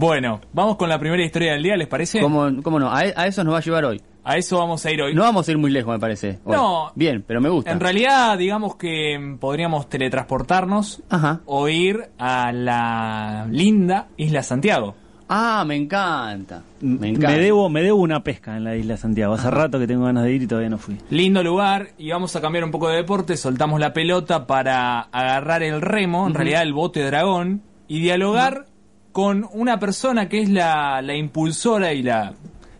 Bueno, 0.00 0.40
vamos 0.54 0.76
con 0.76 0.88
la 0.88 0.98
primera 0.98 1.22
historia 1.22 1.52
del 1.52 1.62
día, 1.62 1.76
¿les 1.76 1.86
parece? 1.86 2.22
¿Cómo, 2.22 2.62
cómo 2.62 2.78
no? 2.80 2.88
A, 2.90 3.00
a 3.00 3.26
eso 3.26 3.44
nos 3.44 3.52
va 3.52 3.58
a 3.58 3.60
llevar 3.60 3.84
hoy. 3.84 4.00
A 4.24 4.38
eso 4.38 4.56
vamos 4.56 4.86
a 4.86 4.90
ir 4.90 5.02
hoy. 5.02 5.14
No 5.14 5.24
vamos 5.24 5.46
a 5.46 5.50
ir 5.50 5.58
muy 5.58 5.70
lejos, 5.70 5.92
me 5.92 5.98
parece. 6.00 6.38
hoy. 6.42 6.56
No. 6.56 6.90
Bien, 6.94 7.22
pero 7.26 7.42
me 7.42 7.50
gusta. 7.50 7.70
En 7.70 7.80
realidad, 7.80 8.38
digamos 8.38 8.76
que 8.76 9.36
podríamos 9.38 9.90
teletransportarnos 9.90 11.02
Ajá. 11.10 11.40
o 11.44 11.68
ir 11.68 12.08
a 12.18 12.50
la 12.50 13.46
linda 13.50 14.06
Isla 14.16 14.42
Santiago. 14.42 14.94
Ah, 15.28 15.64
me 15.66 15.76
encanta. 15.76 16.62
Me 16.80 17.08
encanta. 17.10 17.28
Me 17.36 17.38
debo, 17.38 17.68
me 17.68 17.82
debo 17.82 17.98
una 18.00 18.24
pesca 18.24 18.56
en 18.56 18.64
la 18.64 18.76
isla 18.76 18.94
de 18.94 18.98
Santiago. 19.00 19.34
Hace 19.34 19.50
rato 19.50 19.78
que 19.78 19.86
tengo 19.86 20.06
ganas 20.06 20.24
de 20.24 20.32
ir 20.32 20.42
y 20.44 20.46
todavía 20.46 20.70
no 20.70 20.78
fui. 20.78 20.96
Lindo 21.10 21.42
lugar 21.42 21.88
y 21.98 22.10
vamos 22.10 22.34
a 22.36 22.40
cambiar 22.40 22.64
un 22.64 22.70
poco 22.70 22.88
de 22.88 22.96
deporte. 22.96 23.36
Soltamos 23.36 23.78
la 23.78 23.92
pelota 23.92 24.46
para 24.46 25.00
agarrar 25.00 25.62
el 25.62 25.82
remo, 25.82 26.26
en 26.26 26.32
realidad 26.32 26.62
el 26.62 26.72
bote 26.72 27.04
dragón, 27.04 27.60
y 27.86 28.00
dialogar 28.00 28.64
con 29.12 29.46
una 29.52 29.78
persona 29.78 30.28
que 30.28 30.40
es 30.40 30.48
la, 30.48 31.02
la 31.02 31.14
impulsora 31.14 31.92
y 31.92 32.02
la, 32.02 32.34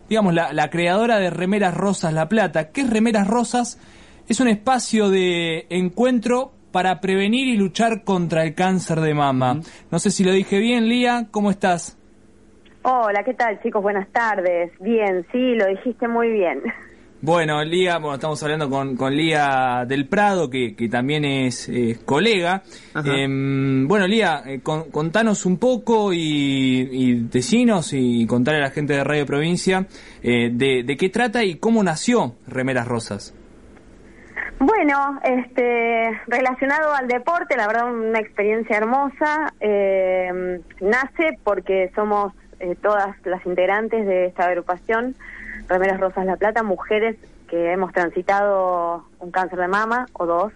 digamos, 0.09 0.35
la, 0.35 0.53
la 0.53 0.71
creadora 0.71 1.19
de 1.19 1.31
Remeras 1.31 1.75
Rosas 1.75 2.13
La 2.13 2.29
Plata. 2.29 2.71
¿Qué 2.71 2.83
es 2.83 2.91
Remeras 2.91 3.27
Rosas? 3.27 3.79
Es 4.29 4.41
un 4.41 4.49
espacio 4.49 5.11
de 5.11 5.67
encuentro 5.71 6.53
para 6.73 7.01
prevenir 7.01 7.49
y 7.49 7.57
luchar 7.57 8.05
contra 8.05 8.45
el 8.45 8.55
cáncer 8.55 9.01
de 9.01 9.15
mama. 9.15 9.61
No 9.91 9.99
sé 9.99 10.11
si 10.11 10.25
lo 10.25 10.33
dije 10.33 10.59
bien, 10.59 10.89
Lía, 10.89 11.27
¿cómo 11.31 11.51
estás? 11.51 11.99
Hola, 12.83 13.23
¿qué 13.25 13.35
tal 13.35 13.61
chicos? 13.63 13.83
Buenas 13.83 14.09
tardes. 14.11 14.73
Bien, 14.81 15.27
sí, 15.33 15.55
lo 15.55 15.67
dijiste 15.67 16.09
muy 16.09 16.31
bien. 16.31 16.63
Bueno, 17.23 17.63
Lía, 17.63 17.99
bueno, 17.99 18.15
estamos 18.15 18.43
hablando 18.43 18.71
con, 18.71 18.97
con 18.97 19.15
Lía 19.15 19.85
del 19.87 20.09
Prado, 20.09 20.49
que, 20.49 20.75
que 20.75 20.89
también 20.89 21.27
es 21.27 21.69
eh, 21.69 21.99
colega. 22.07 22.63
Em, 23.05 23.87
bueno, 23.87 24.07
Lía, 24.07 24.43
eh, 24.47 24.61
con- 24.63 24.91
contanos 24.91 25.45
un 25.45 25.59
poco 25.59 26.15
y, 26.15 26.19
y 26.91 27.15
decinos 27.29 27.93
y 27.93 28.27
contarle 28.27 28.61
a 28.61 28.65
la 28.65 28.71
gente 28.71 28.95
de 28.95 29.05
Radio 29.05 29.27
Provincia 29.27 29.87
eh, 30.23 30.49
de, 30.51 30.83
de 30.83 30.97
qué 30.97 31.11
trata 31.11 31.45
y 31.45 31.57
cómo 31.57 31.83
nació 31.83 32.37
Remeras 32.47 32.89
Rosas. 32.89 33.35
Bueno, 34.59 35.21
este, 35.23 36.11
relacionado 36.27 36.95
al 36.95 37.07
deporte, 37.07 37.55
la 37.57 37.67
verdad 37.67 37.93
una 37.93 38.19
experiencia 38.19 38.79
hermosa. 38.79 39.53
Eh, 39.61 40.61
nace 40.81 41.39
porque 41.45 41.91
somos 41.95 42.33
eh, 42.61 42.77
todas 42.83 43.15
las 43.25 43.45
integrantes 43.47 44.07
de 44.07 44.27
esta 44.27 44.45
agrupación, 44.47 45.17
Remeras 45.71 46.01
Rosas 46.01 46.27
La 46.27 46.37
Plata, 46.37 46.65
mujeres 46.65 47.17
que 47.49 47.71
hemos 47.71 47.93
transitado 47.93 49.05
un 49.21 49.31
cáncer 49.31 49.61
de 49.61 49.69
mama 49.69 50.07
o 50.15 50.27
dos. 50.27 50.53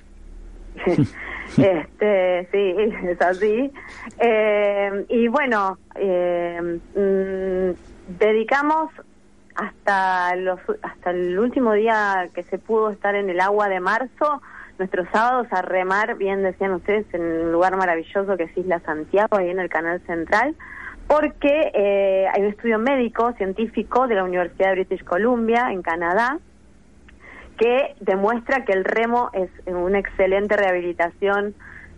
este, 1.56 2.48
sí, 2.50 2.74
es 3.08 3.22
así. 3.22 3.72
Eh, 4.18 5.06
y 5.08 5.28
bueno, 5.28 5.78
eh, 5.94 6.80
mm, 6.96 8.18
dedicamos 8.18 8.90
hasta 9.54 10.34
los 10.34 10.58
hasta 10.82 11.10
el 11.12 11.38
último 11.38 11.74
día 11.74 12.28
que 12.34 12.42
se 12.42 12.58
pudo 12.58 12.90
estar 12.90 13.14
en 13.14 13.30
el 13.30 13.38
agua 13.38 13.68
de 13.68 13.78
marzo, 13.78 14.42
nuestros 14.80 15.06
sábados 15.12 15.46
a 15.52 15.62
remar, 15.62 16.16
bien 16.16 16.42
decían 16.42 16.72
ustedes, 16.72 17.06
en 17.14 17.22
un 17.22 17.52
lugar 17.52 17.76
maravilloso 17.76 18.36
que 18.36 18.42
es 18.44 18.58
Isla 18.58 18.80
Santiago, 18.80 19.36
ahí 19.36 19.50
en 19.50 19.60
el 19.60 19.68
Canal 19.68 20.00
Central, 20.08 20.56
porque 21.06 21.70
eh, 21.74 22.26
hay 22.32 22.42
un 22.42 22.48
estudio 22.48 22.78
médico, 22.78 23.32
científico 23.32 24.06
de 24.06 24.14
la 24.14 24.24
Universidad 24.24 24.68
de 24.70 24.84
British 24.84 25.04
Columbia, 25.04 25.68
en 25.70 25.82
Canadá, 25.82 26.38
que 27.58 27.94
demuestra 28.00 28.64
que 28.64 28.72
el 28.72 28.84
remo 28.84 29.30
es 29.32 29.50
una 29.66 29.98
excelente 29.98 30.56
rehabilitación 30.56 31.54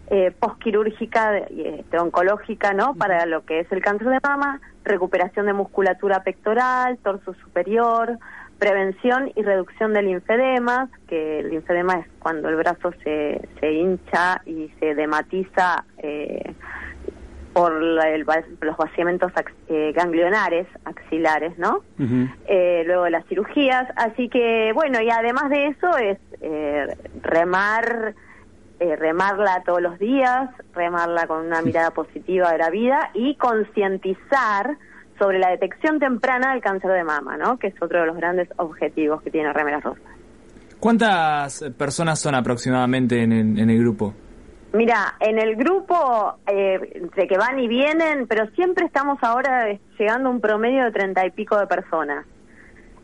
eh, 0.08 0.32
postquirúrgica 0.38 1.38
este, 1.38 1.98
oncológica, 1.98 2.72
¿no? 2.72 2.94
Para 2.94 3.26
lo 3.26 3.44
que 3.44 3.60
es 3.60 3.72
el 3.72 3.80
cáncer 3.80 4.08
de 4.08 4.20
mama, 4.22 4.60
recuperación 4.84 5.46
de 5.46 5.52
musculatura 5.52 6.22
pectoral, 6.22 6.98
torso 6.98 7.34
superior, 7.34 8.18
prevención 8.58 9.32
y 9.34 9.42
reducción 9.42 9.92
del 9.92 10.06
linfedema, 10.06 10.88
que 11.08 11.41
el 11.41 11.50
linfedema 11.50 11.94
es 11.94 12.06
cuando 12.18 12.48
el 12.48 12.56
brazo 12.56 12.92
se, 13.02 13.41
se 13.60 13.72
hincha 13.72 14.42
y 14.47 14.70
se 14.78 14.94
dematiza 14.94 15.84
eh, 15.98 16.54
por 17.56 17.81
la- 17.83 18.11
el 18.11 18.27
los 18.61 18.77
vaciamientos 18.77 19.33
ax- 19.34 19.55
eh, 19.69 19.93
ganglionares 19.97 20.67
axilares, 20.84 21.56
¿no? 21.56 21.81
Eh, 22.47 22.83
luego 22.87 23.09
las 23.09 23.25
cirugías. 23.28 23.89
Así 23.97 24.28
que, 24.28 24.72
bueno, 24.75 25.00
y 25.00 25.09
además 25.09 25.49
de 25.49 25.69
eso 25.69 25.97
es 25.97 26.19
eh, 26.43 26.87
remar, 27.22 28.15
eh, 28.78 28.97
remarla 28.97 29.62
todos 29.65 29.81
los 29.81 29.99
días, 29.99 30.50
remarla 30.75 31.27
con 31.27 31.47
una 31.47 31.62
mirada 31.62 31.93
positiva 31.93 32.53
de 32.53 32.59
la 32.59 32.69
vida 32.69 33.11
y 33.15 33.37
concientizar 33.37 34.77
sobre 35.19 35.38
la 35.38 35.49
detección 35.49 35.99
temprana 35.99 36.53
del 36.53 36.61
cáncer 36.61 36.91
de 36.91 37.05
mama, 37.05 37.38
¿no? 37.38 37.56
Que 37.59 37.69
es 37.69 37.75
otro 37.81 38.00
de 38.00 38.06
los 38.06 38.17
grandes 38.19 38.50
objetivos 38.59 39.23
que 39.23 39.31
tiene 39.31 39.50
Remeras 39.55 39.83
Rosas. 39.83 40.03
¿Cuántas 40.78 41.65
personas 41.78 42.21
son 42.21 42.34
aproximadamente 42.34 43.23
en 43.23 43.33
el, 43.33 43.59
en 43.59 43.71
el 43.71 43.78
grupo? 43.78 44.12
Mira, 44.72 45.15
en 45.21 45.38
el 45.38 45.56
grupo, 45.56 46.38
eh, 46.47 46.93
entre 46.94 47.27
que 47.27 47.38
van 47.38 47.59
y 47.59 47.69
vienen, 47.69 48.27
pero 48.27 48.47
siempre 48.50 48.84
estamos 48.84 49.19
ahora 49.22 49.69
llegando 49.99 50.28
a 50.28 50.32
un 50.32 50.41
promedio 50.41 50.84
de 50.84 50.93
treinta 50.93 51.25
y 51.25 51.31
pico 51.31 51.59
de 51.59 51.66
personas. 51.66 52.27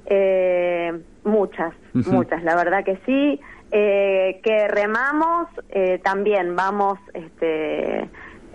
Eh, 0.07 0.93
muchas, 1.25 1.73
muchas, 1.93 2.43
la 2.43 2.57
verdad 2.57 2.85
que 2.85 2.99
sí. 3.07 3.41
Eh, 3.75 4.41
que 4.45 4.69
remamos, 4.69 5.49
eh, 5.71 5.99
también 6.05 6.55
vamos 6.57 6.99
este, 7.15 8.07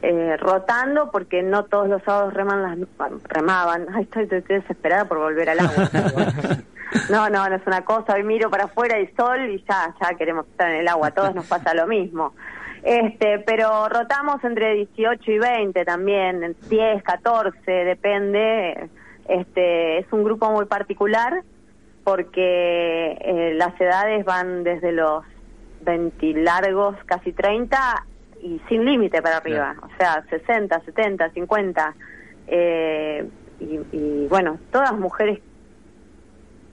eh, 0.03 0.37
rotando 0.37 1.09
porque 1.09 1.41
no 1.41 1.65
todos 1.65 1.89
los 1.89 2.03
sábados 2.03 2.35
reman 2.35 2.61
las, 2.61 2.77
remaban. 3.23 3.87
Ay, 3.95 4.03
estoy, 4.03 4.23
estoy 4.23 4.57
desesperada 4.57 5.05
por 5.05 5.17
volver 5.17 5.49
al 5.49 5.59
agua. 5.59 5.89
No, 7.09 7.29
no, 7.29 7.47
no 7.49 7.55
es 7.55 7.67
una 7.67 7.83
cosa. 7.83 8.13
Hoy 8.13 8.23
miro 8.23 8.49
para 8.49 8.63
afuera 8.63 8.97
y 8.97 9.07
sol 9.07 9.49
y 9.49 9.63
ya, 9.69 9.93
ya 10.01 10.15
queremos 10.15 10.47
estar 10.47 10.71
en 10.71 10.77
el 10.77 10.87
agua. 10.87 11.07
A 11.07 11.11
todos 11.11 11.35
nos 11.35 11.45
pasa 11.45 11.73
lo 11.73 11.85
mismo. 11.85 12.33
Este, 12.83 13.39
pero 13.39 13.89
rotamos 13.89 14.43
entre 14.43 14.73
18 14.75 15.31
y 15.31 15.39
20 15.39 15.85
también, 15.85 16.43
en 16.43 16.55
10, 16.69 17.03
14, 17.03 17.71
depende. 17.71 18.89
Este, 19.27 19.99
es 19.99 20.05
un 20.11 20.23
grupo 20.23 20.49
muy 20.51 20.65
particular 20.65 21.43
porque 22.03 23.17
eh, 23.19 23.53
las 23.55 23.79
edades 23.81 24.23
van 24.23 24.63
desde 24.63 24.93
los 24.93 25.25
20 25.81 26.33
largos, 26.35 26.95
casi 27.05 27.33
30 27.33 28.05
y 28.41 28.61
sin 28.69 28.85
límite 28.85 29.21
para 29.21 29.37
arriba. 29.37 29.75
O 29.81 29.89
sea, 29.97 30.23
60, 30.29 30.79
70, 30.85 31.31
50. 31.31 31.95
Eh, 32.47 33.27
y, 33.59 33.79
y 33.91 34.27
bueno, 34.29 34.57
todas 34.71 34.93
mujeres 34.93 35.39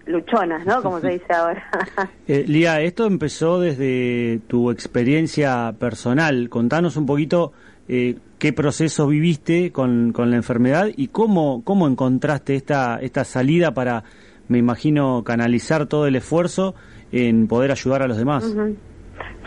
luchonas, 0.07 0.65
¿no? 0.67 0.83
Como 0.83 1.01
se 1.01 1.09
dice 1.13 1.33
ahora. 1.33 1.63
Eh, 2.27 2.45
Lía, 2.47 2.81
esto 2.81 3.07
empezó 3.07 3.61
desde 3.61 4.41
tu 4.47 4.71
experiencia 4.71 5.75
personal. 5.79 6.49
Contanos 6.49 6.97
un 6.97 7.05
poquito 7.05 7.53
eh, 7.87 8.17
qué 8.39 8.53
proceso 8.53 9.07
viviste 9.07 9.73
con, 9.73 10.13
con 10.13 10.31
la 10.31 10.37
enfermedad 10.37 10.89
y 10.97 11.09
cómo, 11.09 11.63
cómo 11.65 11.87
encontraste 11.87 12.55
esta, 12.57 12.99
esta 13.01 13.25
salida 13.25 13.75
para, 13.75 14.05
me 14.49 14.59
imagino, 14.59 15.23
canalizar 15.23 15.87
todo 15.87 16.07
el 16.07 16.17
esfuerzo 16.17 16.75
en 17.13 17.47
poder 17.47 17.71
ayudar 17.71 18.03
a 18.03 18.09
los 18.09 18.17
demás. 18.17 18.55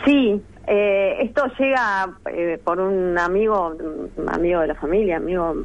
Sí, 0.04 0.40
eh, 0.70 1.22
esto 1.22 1.46
llega 1.58 2.10
eh, 2.26 2.60
por 2.62 2.78
un 2.78 3.18
amigo, 3.18 3.74
amigo 4.26 4.60
de 4.60 4.66
la 4.66 4.74
familia, 4.74 5.16
amigo 5.16 5.64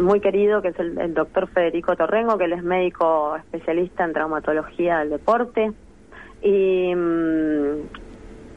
muy 0.00 0.20
querido, 0.20 0.62
que 0.62 0.68
es 0.68 0.78
el, 0.78 1.12
doctor 1.12 1.46
Federico 1.48 1.94
Torrengo, 1.94 2.38
que 2.38 2.44
él 2.44 2.54
es 2.54 2.62
médico 2.62 3.36
especialista 3.36 4.04
en 4.04 4.14
traumatología 4.14 5.00
del 5.00 5.10
deporte. 5.10 5.72
Y 6.42 6.94
mm, 6.94 7.80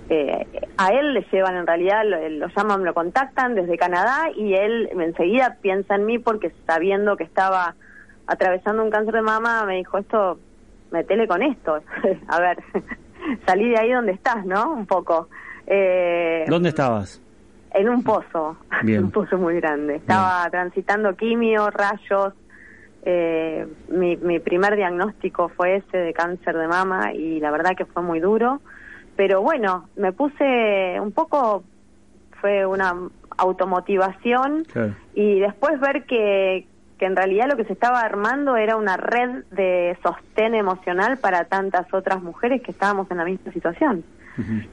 eh, 0.09 0.47
a 0.78 0.88
él 0.89 1.13
le 1.13 1.25
llevan, 1.31 1.57
en 1.57 1.67
realidad, 1.67 2.03
lo, 2.05 2.29
lo 2.29 2.47
llaman, 2.47 2.85
lo 2.85 2.94
contactan 2.94 3.53
desde 3.53 3.78
Canadá 3.78 4.29
y 4.34 4.53
él 4.53 4.89
enseguida 4.97 5.57
piensa 5.61 5.95
en 5.95 6.05
mí 6.05 6.17
porque 6.17 6.53
sabiendo 6.66 7.17
que 7.17 7.25
estaba 7.25 7.75
atravesando 8.25 8.84
un 8.84 8.90
cáncer 8.90 9.16
de 9.16 9.22
mama, 9.22 9.66
me 9.66 9.75
dijo, 9.75 9.97
esto, 9.97 10.40
metele 10.91 11.28
con 11.28 11.43
esto. 11.43 11.81
a 12.29 12.40
ver, 12.40 12.58
salí 13.46 13.70
de 13.70 13.79
ahí 13.79 13.91
donde 13.91 14.13
estás, 14.13 14.46
¿no? 14.46 14.72
Un 14.72 14.85
poco. 14.85 15.28
Eh, 15.67 16.46
¿Dónde 16.47 16.69
estabas? 16.69 17.22
en 17.73 17.90
un 17.90 18.02
pozo, 18.03 18.58
Bien. 18.84 19.03
un 19.03 19.11
pozo 19.11 19.37
muy 19.37 19.55
grande. 19.59 19.96
Estaba 19.97 20.47
transitando 20.49 21.16
quimio, 21.16 21.69
rayos. 21.69 22.34
eh, 23.03 23.67
mi, 23.90 24.16
mi 24.17 24.40
primer 24.40 24.75
diagnóstico 24.75 25.49
fue 25.49 25.75
ese 25.78 25.97
de 25.97 26.14
cáncer 26.14 26.58
de 26.58 26.67
mama 26.67 27.14
y 27.14 27.40
la 27.40 27.52
verdad 27.52 27.75
que 27.78 27.85
fue 27.85 28.02
muy 28.02 28.19
duro. 28.19 28.61
Pero 29.16 29.41
bueno, 29.41 29.90
me 29.96 30.11
puse 30.14 30.97
un 30.99 31.11
poco, 31.11 31.64
fue 32.41 32.66
una 32.66 32.93
automotivación 33.37 34.63
Claro. 34.72 34.96
y 35.13 35.40
después 35.40 35.79
ver 35.79 36.05
que, 36.05 36.66
que 36.97 37.05
en 37.05 37.16
realidad 37.16 37.47
lo 37.49 37.58
que 37.58 37.66
se 37.66 37.73
estaba 37.73 37.99
armando 38.02 38.55
era 38.58 38.75
una 38.78 38.97
red 38.97 39.43
de 39.52 39.97
sostén 40.03 40.55
emocional 40.55 41.17
para 41.17 41.43
tantas 41.46 41.91
otras 41.93 42.22
mujeres 42.23 42.61
que 42.61 42.72
estábamos 42.72 43.09
en 43.11 43.17
la 43.17 43.25
misma 43.25 43.52
situación. 43.52 44.03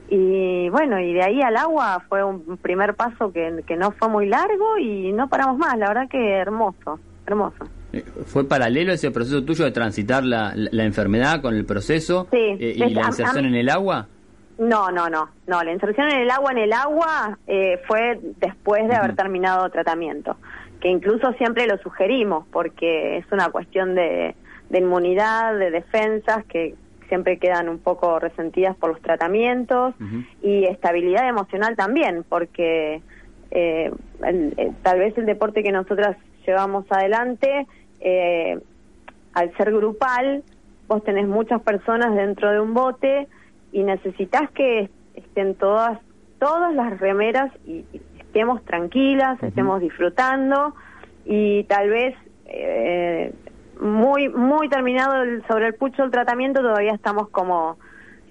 Y 0.08 0.68
bueno, 0.70 1.00
y 1.00 1.12
de 1.14 1.22
ahí 1.22 1.40
al 1.42 1.56
agua 1.56 2.02
fue 2.08 2.22
un 2.22 2.56
primer 2.58 2.94
paso 2.94 3.32
que, 3.32 3.62
que 3.66 3.76
no 3.76 3.90
fue 3.92 4.08
muy 4.08 4.26
largo 4.26 4.78
y 4.78 5.12
no 5.12 5.28
paramos 5.28 5.58
más, 5.58 5.76
la 5.78 5.88
verdad 5.88 6.08
que 6.08 6.32
hermoso, 6.36 6.98
hermoso. 7.26 7.64
Eh, 7.92 8.02
¿Fue 8.26 8.46
paralelo 8.46 8.92
ese 8.92 9.10
proceso 9.10 9.44
tuyo 9.44 9.64
de 9.64 9.70
transitar 9.70 10.24
la, 10.24 10.52
la, 10.54 10.84
enfermedad 10.84 11.40
con 11.40 11.54
el 11.54 11.64
proceso 11.64 12.26
Sí, 12.30 12.36
eh, 12.38 12.74
y 12.76 12.78
la 12.94 13.06
inserción 13.06 13.44
a- 13.44 13.48
en 13.48 13.54
el 13.54 13.68
agua? 13.70 14.08
No, 14.58 14.90
no, 14.90 15.08
no, 15.08 15.30
no. 15.46 15.62
La 15.64 15.72
inserción 15.72 16.08
en 16.10 16.20
el 16.20 16.30
agua 16.30 16.52
en 16.52 16.58
el 16.58 16.72
agua 16.72 17.38
eh, 17.46 17.80
fue 17.88 18.20
después 18.40 18.86
de 18.88 18.94
haber 18.94 19.16
terminado 19.16 19.68
tratamiento, 19.70 20.36
que 20.80 20.88
incluso 20.88 21.32
siempre 21.38 21.66
lo 21.66 21.76
sugerimos 21.78 22.46
porque 22.52 23.16
es 23.18 23.26
una 23.32 23.48
cuestión 23.48 23.94
de, 23.96 24.36
de 24.70 24.78
inmunidad, 24.78 25.58
de 25.58 25.70
defensas 25.72 26.44
que 26.44 26.74
siempre 27.14 27.38
quedan 27.38 27.68
un 27.68 27.78
poco 27.78 28.18
resentidas 28.18 28.74
por 28.76 28.90
los 28.90 29.00
tratamientos 29.00 29.94
y 30.42 30.64
estabilidad 30.64 31.28
emocional 31.28 31.76
también, 31.76 32.24
porque 32.28 33.00
eh, 33.52 33.92
el- 34.24 34.52
el- 34.56 34.74
tal 34.82 34.98
vez 34.98 35.16
el 35.16 35.26
deporte 35.26 35.62
que 35.62 35.70
nosotras 35.70 36.16
llevamos 36.44 36.84
adelante, 36.90 37.68
eh, 38.00 38.58
al 39.32 39.56
ser 39.56 39.70
grupal, 39.72 40.42
vos 40.88 41.04
tenés 41.04 41.28
muchas 41.28 41.62
personas 41.62 42.16
dentro 42.16 42.50
de 42.50 42.58
un 42.58 42.74
bote 42.74 43.28
y 43.70 43.84
necesitas 43.84 44.50
que 44.50 44.90
estén 45.14 45.54
todas 45.54 46.00
todas 46.40 46.74
las 46.74 46.98
remeras 46.98 47.52
y, 47.64 47.84
y 47.92 48.00
estemos 48.18 48.62
tranquilas, 48.64 49.40
estemos 49.42 49.80
disfrutando 49.80 50.74
y 51.24 51.62
tal 51.64 51.88
vez 51.90 52.14
eh, 52.46 53.32
muy 53.80 54.28
muy 54.28 54.68
terminado 54.68 55.22
el- 55.22 55.42
sobre 55.46 55.66
el 55.68 55.74
pucho 55.74 56.04
el 56.04 56.10
tratamiento 56.10 56.60
todavía 56.60 56.92
estamos 56.94 57.28
como 57.30 57.76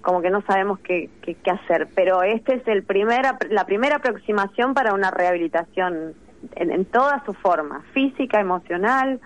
como 0.00 0.20
que 0.20 0.28
no 0.28 0.42
sabemos 0.42 0.80
qué, 0.80 1.08
qué, 1.22 1.34
hacer, 1.50 1.88
pero 1.94 2.22
este 2.22 2.56
es 2.56 2.68
el 2.68 2.82
primer, 2.82 3.24
ap- 3.24 3.44
la 3.48 3.64
primera 3.64 3.96
aproximación 3.96 4.74
para 4.74 4.92
una 4.92 5.10
rehabilitación 5.10 6.12
en, 6.56 6.70
en 6.70 6.84
todas 6.84 7.24
sus 7.24 7.34
formas, 7.38 7.82
física, 7.94 8.38
emocional, 8.38 9.18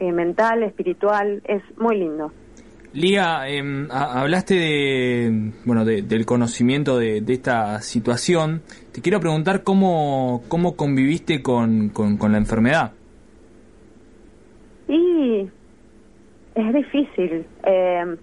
eh, 0.00 0.10
mental, 0.10 0.64
espiritual, 0.64 1.42
es 1.44 1.62
muy 1.78 1.98
lindo. 1.98 2.32
Lía, 2.92 3.42
ha- 3.90 4.20
hablaste 4.20 4.54
de, 4.54 5.52
bueno, 5.64 5.84
de- 5.84 6.02
del 6.02 6.26
conocimiento 6.26 6.98
de, 6.98 7.22
esta 7.28 7.80
situación. 7.80 8.62
Te 8.92 9.00
quiero 9.02 9.20
preguntar 9.20 9.62
cómo, 9.62 10.42
cómo 10.48 10.74
conviviste 10.74 11.40
con, 11.40 11.90
con, 11.90 12.16
con 12.16 12.32
la 12.32 12.38
enfermedad. 12.38 12.92
Y 14.88 15.48
es 16.54 16.74
difícil. 16.74 17.46
Eh, 17.64 18.16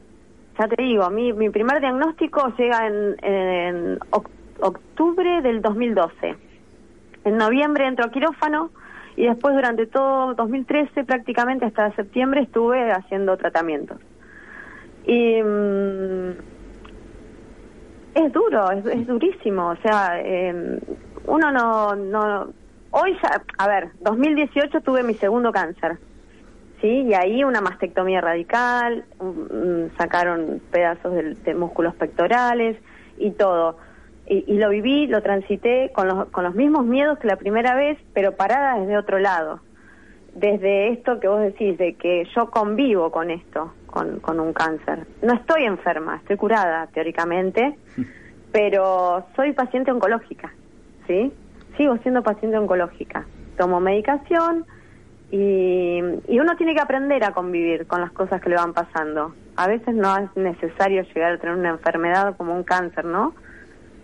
ya 0.57 0.68
te 0.68 0.81
digo, 0.81 1.10
mi, 1.10 1.33
mi 1.33 1.50
primer 1.50 1.80
diagnóstico 1.81 2.54
llega 2.57 2.88
en, 2.88 3.15
en 3.24 4.00
oc- 4.12 4.30
octubre 4.62 5.42
del 5.42 5.62
2012. 5.62 6.36
En 7.25 7.38
noviembre 7.38 7.88
entro 7.88 8.06
a 8.06 8.12
quirófano 8.12 8.71
y 9.15 9.25
después 9.25 9.56
durante 9.56 9.88
todo 9.88 10.33
2013, 10.36 11.04
prácticamente 11.06 11.65
hasta 11.65 11.94
septiembre, 11.95 12.42
estuve 12.42 12.92
haciendo 12.92 13.38
tratamientos. 13.38 14.00
Y 15.06 15.42
mm, 15.42 16.31
es 18.16 18.31
duro, 18.33 18.71
es, 18.71 18.86
es 18.86 19.07
durísimo. 19.07 19.69
O 19.69 19.75
sea, 19.77 20.19
eh, 20.21 20.80
uno 21.25 21.51
no, 21.51 21.95
no... 21.95 22.48
Hoy 22.92 23.18
ya, 23.24 23.42
a 23.57 23.68
ver, 23.68 23.89
2018 24.01 24.81
tuve 24.81 25.01
mi 25.04 25.16
segundo 25.16 25.51
cáncer. 25.51 25.98
Sí, 26.83 27.03
y 27.07 27.13
ahí 27.13 27.45
una 27.45 27.62
mastectomía 27.62 28.19
radical, 28.19 29.06
mm, 29.21 29.95
sacaron 29.97 30.62
pedazos 30.69 31.13
de, 31.13 31.35
de 31.35 31.56
músculos 31.56 31.95
pectorales 31.95 32.75
y 33.18 33.31
todo. 33.31 33.77
Y, 34.27 34.44
y 34.51 34.57
lo 34.57 34.68
viví, 34.68 35.07
lo 35.07 35.21
transité 35.24 35.94
con 35.94 36.09
los, 36.09 36.27
con 36.27 36.44
los 36.44 36.56
mismos 36.56 36.85
miedos 36.85 37.19
que 37.19 37.27
la 37.27 37.38
primera 37.38 37.74
vez, 37.74 37.97
pero 38.13 38.35
parada 38.35 38.77
desde 38.81 38.97
otro 38.97 39.18
lado. 39.18 39.62
Desde 40.35 40.89
esto 40.89 41.21
que 41.21 41.30
vos 41.30 41.39
decís, 41.39 41.77
de 41.77 41.94
que 41.94 42.27
yo 42.35 42.51
convivo 42.51 43.12
con 43.12 43.31
esto, 43.31 43.71
con, 43.85 44.19
con 44.19 44.41
un 44.41 44.51
cáncer. 44.51 45.07
No 45.21 45.35
estoy 45.35 45.63
enferma, 45.63 46.18
estoy 46.18 46.35
curada 46.35 46.88
teóricamente, 46.88 47.77
pero 48.51 49.25
soy 49.38 49.53
paciente 49.53 49.89
oncológica, 49.89 50.53
¿sí? 51.07 51.31
Sigo 51.77 51.95
siendo 52.00 52.24
paciente 52.24 52.57
oncológica. 52.57 53.25
Tomo 53.57 53.80
medicación, 53.80 54.65
y, 55.35 55.97
y 56.27 56.39
uno 56.39 56.56
tiene 56.57 56.75
que 56.75 56.81
aprender 56.81 57.24
a 57.24 57.31
convivir 57.31 57.88
con 57.88 58.01
las 58.01 58.12
cosas 58.12 58.39
que 58.39 58.50
le 58.50 58.56
van 58.56 58.74
pasando. 58.74 59.33
A 59.56 59.68
veces 59.68 59.95
no 59.95 60.15
es 60.15 60.30
necesario 60.35 61.01
llegar 61.03 61.33
a 61.33 61.38
tener 61.39 61.56
una 61.56 61.71
enfermedad 61.71 62.35
como 62.38 62.56
un 62.56 62.62
cáncer, 62.63 63.03
¿no? 63.06 63.33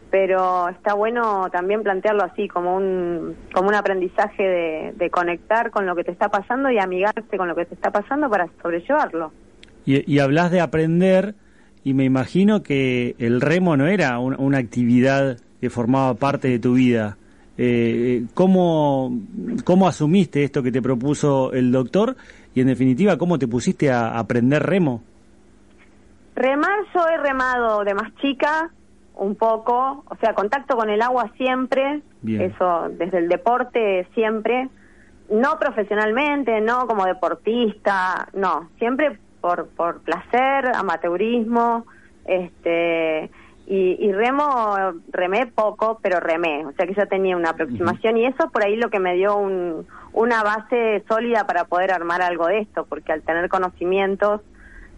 Pero 0.10 0.70
está 0.70 0.96
bueno 0.96 1.48
también 1.52 1.84
plantearlo 1.84 2.24
así, 2.24 2.48
como 2.48 2.76
un, 2.76 3.36
como 3.54 3.70
un 3.70 3.76
aprendizaje 3.76 4.92
de, 4.98 5.10
conectar 5.12 5.70
con 5.70 5.86
lo 5.86 5.96
que 5.96 6.04
te 6.04 6.12
está 6.12 6.30
pasando 6.30 6.72
y 6.72 6.80
amigarse 6.80 7.38
con 7.38 7.48
lo 7.48 7.56
que 7.56 7.66
te 7.66 7.76
está 7.76 7.92
pasando 7.92 8.28
para 8.28 8.48
sobrellevarlo. 8.64 9.32
Y, 9.86 10.12
y 10.12 10.18
hablas 10.18 10.50
de 10.50 10.62
aprender, 10.62 11.36
y 11.84 11.94
me 11.94 12.06
imagino 12.06 12.64
que 12.64 13.16
el 13.20 13.40
remo 13.40 13.78
no 13.78 13.86
era 13.86 14.18
un- 14.18 14.36
una 14.40 14.58
actividad 14.58 15.38
que 15.62 15.70
formaba 15.70 16.16
parte 16.16 16.48
de 16.48 16.58
tu 16.58 16.74
vida. 16.74 17.18
Eh, 17.62 18.24
¿cómo, 18.36 19.12
¿Cómo 19.66 19.90
asumiste 19.90 20.46
esto 20.46 20.64
que 20.64 20.72
te 20.72 20.82
propuso 20.82 21.52
el 21.52 21.74
doctor? 21.74 22.16
Y 22.56 22.62
en 22.62 22.68
definitiva, 22.68 23.18
¿cómo 23.18 23.38
te 23.38 23.50
pusiste 23.50 23.92
a 23.92 24.18
aprender 24.18 24.64
remo? 24.64 25.04
Remar 26.36 26.80
yo 26.96 27.06
he 27.10 27.18
remado 27.18 27.84
de 27.84 27.94
más 27.94 28.16
chica, 28.22 28.72
un 29.14 29.36
poco, 29.36 30.06
o 30.10 30.16
sea, 30.22 30.34
contacto 30.36 30.78
con 30.78 30.90
el 30.90 31.02
agua 31.02 31.34
siempre, 31.36 32.02
Bien. 32.22 32.44
eso 32.44 32.88
desde 32.98 33.18
el 33.18 33.28
deporte 33.28 34.08
siempre, 34.14 34.70
no 35.30 35.60
profesionalmente, 35.60 36.62
no 36.62 36.88
como 36.88 37.04
deportista, 37.04 38.30
no, 38.36 38.70
siempre 38.78 39.20
por, 39.42 39.68
por 39.68 40.00
placer, 40.00 40.74
amateurismo, 40.74 41.86
este 42.24 43.30
y, 43.70 43.98
y 44.00 44.12
remo, 44.12 44.76
remé 45.12 45.46
poco, 45.46 46.00
pero 46.02 46.20
remé, 46.20 46.66
o 46.66 46.72
sea 46.74 46.88
que 46.88 46.96
ya 46.96 47.06
tenía 47.06 47.38
una 47.38 47.52
aproximación 47.52 48.18
y 48.18 48.26
eso 48.26 48.50
por 48.50 48.64
ahí 48.66 48.76
lo 48.76 48.90
que 48.90 49.00
me 49.00 49.14
dio 49.14 49.38
un, 49.38 49.86
una 50.12 50.42
base 50.42 51.04
sólida 51.08 51.46
para 51.46 51.66
poder 51.66 51.92
armar 51.92 52.24
algo 52.24 52.48
de 52.48 52.62
esto, 52.62 52.86
porque 52.90 53.14
al 53.14 53.22
tener 53.22 53.48
conocimientos 53.48 54.42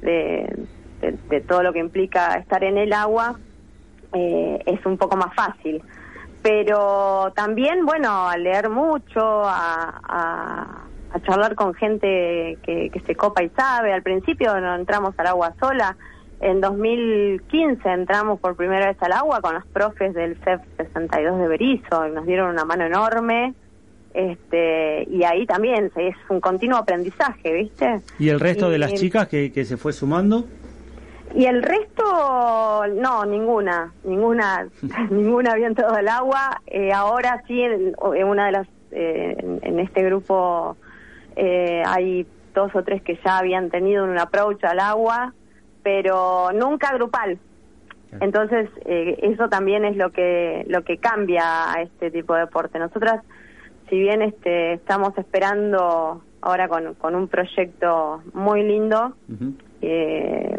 de, 0.01 0.68
de, 1.01 1.12
de 1.29 1.41
todo 1.41 1.63
lo 1.63 1.73
que 1.73 1.79
implica 1.79 2.35
estar 2.35 2.63
en 2.63 2.77
el 2.77 2.94
agua, 2.94 3.38
eh, 4.13 4.63
es 4.65 4.85
un 4.85 4.97
poco 4.97 5.17
más 5.17 5.35
fácil. 5.35 5.83
Pero 6.41 7.31
también, 7.35 7.85
bueno, 7.85 8.29
a 8.29 8.38
leer 8.38 8.69
mucho, 8.69 9.44
a, 9.44 10.01
a, 10.01 10.85
a 11.13 11.19
charlar 11.24 11.56
con 11.56 11.74
gente 11.74 12.57
que, 12.63 12.89
que 12.89 13.00
se 13.06 13.15
copa 13.15 13.43
y 13.43 13.50
sabe. 13.50 13.93
Al 13.93 14.01
principio 14.01 14.60
no 14.60 14.75
entramos 14.75 15.13
al 15.19 15.27
agua 15.27 15.53
sola. 15.60 15.95
En 16.41 16.60
2015 16.60 17.88
entramos 17.88 18.39
por 18.39 18.55
primera 18.55 18.88
vez 18.88 18.98
al 19.01 19.13
agua 19.13 19.41
con 19.41 19.53
los 19.53 19.65
profes 19.67 20.13
del 20.13 20.36
CEF 20.43 20.62
62 20.77 21.39
de 21.39 21.48
Berizo 21.48 22.07
y 22.07 22.12
nos 22.12 22.25
dieron 22.25 22.50
una 22.50 22.65
mano 22.65 22.86
enorme. 22.86 23.53
Este, 24.13 25.07
y 25.10 25.24
ahí 25.24 25.45
también 25.45 25.89
es 25.95 26.15
un 26.29 26.41
continuo 26.41 26.77
aprendizaje, 26.77 27.53
¿viste? 27.53 28.01
¿Y 28.19 28.29
el 28.29 28.39
resto 28.39 28.69
de 28.69 28.77
las 28.77 28.93
chicas 28.95 29.27
que, 29.27 29.53
que 29.53 29.63
se 29.63 29.77
fue 29.77 29.93
sumando? 29.93 30.45
y 31.36 31.45
el 31.45 31.63
resto, 31.63 32.83
no, 32.95 33.25
ninguna, 33.25 33.93
ninguna, 34.03 34.67
ninguna 35.10 35.53
había 35.53 35.67
entrado 35.67 35.95
al 35.95 36.07
agua. 36.07 36.62
Eh, 36.67 36.91
ahora 36.91 37.43
sí, 37.48 37.62
en, 37.62 37.95
en 38.15 38.27
una 38.27 38.48
de 38.48 38.51
las, 38.51 38.67
eh, 38.91 39.36
en, 39.38 39.60
en 39.62 39.79
este 39.79 40.03
grupo 40.03 40.75
eh, 41.36 41.83
hay 41.86 42.25
dos 42.53 42.75
o 42.75 42.83
tres 42.83 43.01
que 43.01 43.17
ya 43.24 43.38
habían 43.38 43.69
tenido 43.69 44.03
un 44.03 44.17
approach 44.17 44.63
al 44.63 44.79
agua, 44.79 45.33
pero 45.83 46.51
nunca 46.53 46.93
grupal. 46.93 47.39
Entonces, 48.19 48.69
eh, 48.85 49.17
eso 49.21 49.47
también 49.47 49.85
es 49.85 49.95
lo 49.95 50.11
que 50.11 50.65
lo 50.67 50.83
que 50.83 50.97
cambia 50.97 51.71
a 51.71 51.81
este 51.81 52.11
tipo 52.11 52.33
de 52.33 52.41
deporte. 52.41 52.77
Nosotras, 52.77 53.23
si 53.89 53.97
bien 53.97 54.21
este 54.21 54.73
estamos 54.73 55.17
esperando 55.17 56.21
ahora 56.41 56.67
con, 56.67 56.93
con 56.95 57.15
un 57.15 57.27
proyecto 57.29 58.21
muy 58.33 58.63
lindo, 58.63 59.13
eh, 59.81 60.57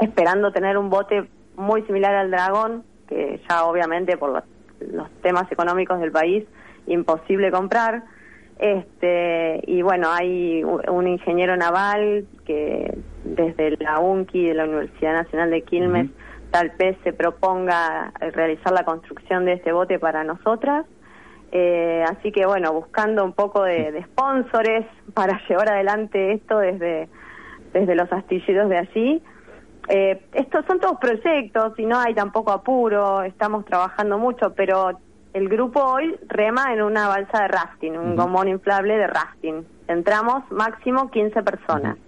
esperando 0.00 0.50
tener 0.50 0.78
un 0.78 0.88
bote 0.88 1.28
muy 1.56 1.82
similar 1.82 2.14
al 2.14 2.30
Dragón, 2.30 2.84
que 3.06 3.40
ya 3.48 3.64
obviamente 3.64 4.16
por 4.16 4.30
los, 4.30 4.44
los 4.80 5.10
temas 5.22 5.50
económicos 5.52 6.00
del 6.00 6.12
país, 6.12 6.44
imposible 6.86 7.50
comprar. 7.50 8.04
Este, 8.58 9.60
y 9.66 9.82
bueno, 9.82 10.08
hay 10.10 10.64
un 10.64 11.06
ingeniero 11.06 11.56
naval 11.56 12.26
que 12.46 12.96
desde 13.24 13.76
la 13.78 14.00
UNCI 14.00 14.46
de 14.46 14.54
la 14.54 14.64
Universidad 14.64 15.12
Nacional 15.12 15.50
de 15.50 15.62
Quilmes 15.62 16.10
tal 16.50 16.70
vez 16.78 16.96
se 17.04 17.12
proponga 17.12 18.12
realizar 18.32 18.72
la 18.72 18.84
construcción 18.84 19.44
de 19.44 19.54
este 19.54 19.72
bote 19.72 19.98
para 19.98 20.24
nosotras. 20.24 20.86
Eh, 21.52 22.02
así 22.08 22.32
que 22.32 22.46
bueno, 22.46 22.72
buscando 22.72 23.24
un 23.24 23.32
poco 23.32 23.62
de, 23.62 23.92
de 23.92 24.02
sponsores 24.04 24.86
para 25.14 25.40
llevar 25.48 25.68
adelante 25.68 26.32
esto 26.32 26.58
desde, 26.58 27.08
desde 27.72 27.94
los 27.94 28.10
astilleros 28.12 28.68
de 28.70 28.78
allí. 28.78 29.22
eh, 29.88 30.22
estos 30.32 30.64
son 30.66 30.80
todos 30.80 30.98
proyectos 30.98 31.78
y 31.78 31.86
no 31.86 31.98
hay 31.98 32.14
tampoco 32.14 32.52
apuro, 32.52 33.22
estamos 33.22 33.64
trabajando 33.66 34.18
mucho, 34.18 34.54
pero 34.54 34.98
el 35.36 35.48
grupo 35.50 35.80
hoy 35.84 36.16
rema 36.28 36.72
en 36.72 36.80
una 36.82 37.08
balsa 37.08 37.42
de 37.42 37.48
rafting, 37.48 37.98
un 37.98 38.16
gomón 38.16 38.48
inflable 38.48 38.96
de 38.96 39.06
rafting. 39.06 39.66
Entramos 39.86 40.50
máximo 40.50 41.10
15 41.10 41.42
personas. 41.42 41.98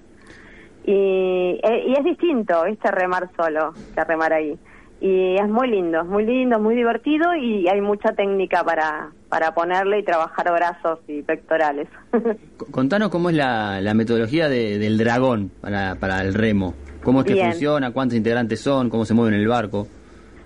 y, 0.85 1.61
eh, 1.63 1.85
y 1.87 1.93
es 1.93 2.05
distinto, 2.05 2.65
¿viste? 2.65 2.91
Remar 2.91 3.29
solo 3.37 3.75
que 3.95 4.03
remar 4.05 4.33
ahí 4.33 4.59
y 5.01 5.37
es 5.37 5.49
muy 5.49 5.69
lindo, 5.69 6.01
es 6.01 6.07
muy 6.07 6.25
lindo, 6.25 6.57
es 6.57 6.63
muy 6.63 6.75
divertido 6.75 7.35
y 7.35 7.69
hay 7.69 7.81
mucha 7.81 8.13
técnica 8.15 8.65
para, 8.65 9.11
para 9.29 9.55
ponerle 9.55 10.01
y 10.01 10.03
trabajar 10.03 10.51
brazos 10.53 10.99
y 11.07 11.23
pectorales. 11.23 11.89
Contanos 12.71 13.11
cómo 13.11 13.31
es 13.31 13.37
la, 13.37 13.81
la 13.81 13.95
metodología 13.95 14.49
del 14.49 14.99
dragón 14.99 15.53
para, 15.61 15.95
para 15.97 16.23
el 16.23 16.35
remo. 16.35 16.75
¿Cómo 17.05 17.21
es 17.21 17.27
que 17.27 17.37
funciona? 17.37 17.93
¿Cuántos 17.93 18.17
integrantes 18.17 18.61
son? 18.61 18.91
¿Cómo 18.91 19.05
se 19.05 19.15
mueven 19.15 19.35
el 19.35 19.47
barco? 19.47 19.87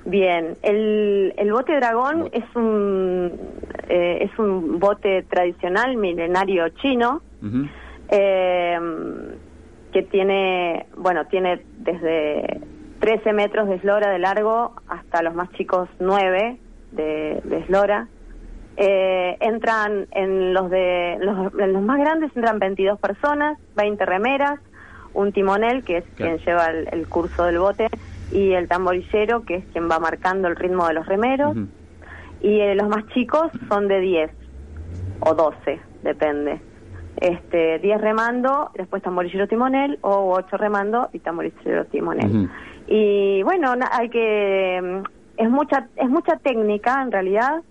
Bien, 0.04 0.56
el, 0.62 1.32
el 1.36 1.52
bote 1.52 1.76
dragón 1.76 2.28
es 2.32 2.44
un 2.56 3.32
eh, 3.88 4.18
es 4.22 4.36
un 4.38 4.80
bote 4.80 5.22
tradicional 5.22 5.96
milenario 5.96 6.68
chino 6.70 7.22
eh, 8.08 8.78
que 9.92 10.02
tiene 10.02 10.86
bueno 10.96 11.26
tiene 11.26 11.62
desde 11.78 12.60
13 12.98 13.32
metros 13.32 13.68
de 13.68 13.76
eslora 13.76 14.10
de 14.10 14.18
largo 14.18 14.74
hasta 14.88 15.22
los 15.22 15.34
más 15.34 15.50
chicos 15.52 15.88
9 16.00 16.56
de, 16.92 17.40
de 17.44 17.58
eslora. 17.58 18.08
Eh, 18.76 19.36
entran 19.40 20.06
en 20.12 20.54
los 20.54 20.70
de 20.70 21.18
los, 21.20 21.52
los, 21.52 21.82
más 21.82 21.98
grandes 21.98 22.34
entran 22.34 22.58
22 22.58 22.98
personas, 22.98 23.58
20 23.76 24.06
remeras, 24.06 24.60
un 25.14 25.32
timonel 25.32 25.84
que 25.84 25.98
es 25.98 26.04
quien 26.16 26.38
lleva 26.38 26.66
el, 26.66 27.06
curso 27.06 27.44
del 27.44 27.58
bote 27.58 27.88
y 28.32 28.52
el 28.52 28.68
tamborillero 28.68 29.44
que 29.44 29.56
es 29.56 29.64
quien 29.72 29.90
va 29.90 29.98
marcando 29.98 30.48
el 30.48 30.56
ritmo 30.56 30.86
de 30.86 30.94
los 30.94 31.06
remeros 31.06 31.56
y 32.40 32.60
eh, 32.60 32.74
los 32.74 32.88
más 32.88 33.06
chicos 33.08 33.50
son 33.68 33.88
de 33.88 34.00
10 34.00 34.30
o 35.20 35.34
12, 35.34 35.80
depende. 36.02 36.60
Este, 37.16 37.78
10 37.78 38.00
remando, 38.00 38.70
después 38.74 39.02
tamborillero 39.02 39.46
timonel 39.46 39.98
o 40.00 40.32
8 40.34 40.56
remando 40.56 41.08
y 41.12 41.20
tamborillero 41.20 41.84
timonel. 41.86 42.50
Y 42.88 43.42
bueno, 43.44 43.74
hay 43.92 44.08
que 44.08 45.02
es 45.36 45.50
mucha 45.50 45.88
es 45.96 46.08
mucha 46.08 46.36
técnica 46.38 47.00
en 47.02 47.12
realidad. 47.12 47.62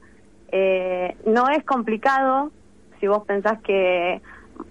Eh, 0.51 1.17
no 1.25 1.49
es 1.49 1.63
complicado 1.65 2.51
si 2.99 3.07
vos 3.07 3.23
pensás 3.25 3.61
que 3.61 4.21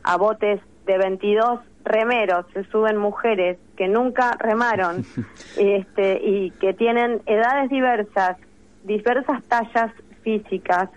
a 0.02 0.16
botes 0.16 0.60
de 0.86 0.98
22 0.98 1.60
remeros 1.84 2.46
se 2.52 2.64
suben 2.64 2.96
mujeres 2.96 3.58
que 3.76 3.88
nunca 3.88 4.36
remaron 4.38 5.04
este, 5.56 6.20
y 6.22 6.50
que 6.52 6.74
tienen 6.74 7.22
edades 7.26 7.70
diversas, 7.70 8.36
diversas 8.84 9.42
tallas 9.44 9.92
físicas, 10.22 10.88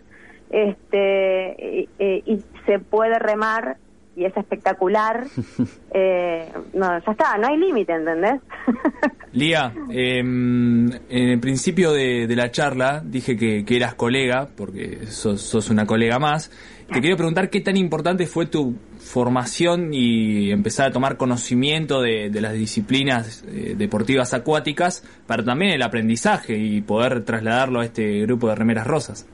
este, 0.49 1.87
y 1.97 2.43
se 2.65 2.77
puede 2.79 3.17
remar 3.17 3.77
y 4.15 4.25
es 4.25 4.35
espectacular, 4.37 5.25
eh, 5.93 6.51
no, 6.73 6.99
ya 6.99 7.11
está, 7.11 7.37
no 7.37 7.47
hay 7.47 7.57
límite, 7.57 7.93
¿entendés? 7.93 8.41
Lía, 9.33 9.73
em, 9.89 10.91
en 10.91 11.29
el 11.29 11.39
principio 11.39 11.91
de, 11.91 12.27
la 12.35 12.51
charla 12.51 13.01
dije 13.03 13.35
que, 13.35 13.65
eras 13.75 13.95
colega, 13.95 14.47
porque 14.55 15.07
sos, 15.07 15.69
una 15.69 15.85
colega 15.85 16.19
más. 16.19 16.51
Te 16.91 17.01
quería 17.01 17.15
preguntar 17.15 17.49
qué 17.49 17.61
tan 17.61 17.75
importante 17.75 18.27
fue 18.27 18.45
tu 18.45 18.75
formación 18.99 19.93
y 19.93 20.51
empezar 20.51 20.89
a 20.89 20.91
tomar 20.91 21.17
conocimiento 21.17 22.01
de, 22.01 22.29
las 22.39 22.53
disciplinas 22.53 23.43
eh, 23.47 23.73
deportivas 23.75 24.35
acuáticas, 24.35 25.03
para 25.25 25.43
también 25.43 25.71
el 25.71 25.81
aprendizaje 25.81 26.55
y 26.55 26.81
poder 26.81 27.23
trasladarlo 27.23 27.79
a 27.79 27.85
este 27.85 28.21
grupo 28.21 28.49
de 28.49 28.55
remeras 28.55 28.85
rosas. 28.85 29.27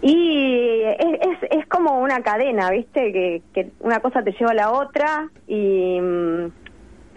Y 0.00 0.82
es, 0.98 1.50
es, 1.50 1.66
como 1.78 2.00
una 2.00 2.22
cadena, 2.22 2.70
¿viste? 2.70 3.12
Que, 3.12 3.42
que, 3.54 3.70
una 3.80 4.00
cosa 4.00 4.22
te 4.22 4.32
lleva 4.32 4.50
a 4.50 4.54
la 4.54 4.72
otra 4.72 5.28
y 5.46 6.00
mm, 6.00 6.46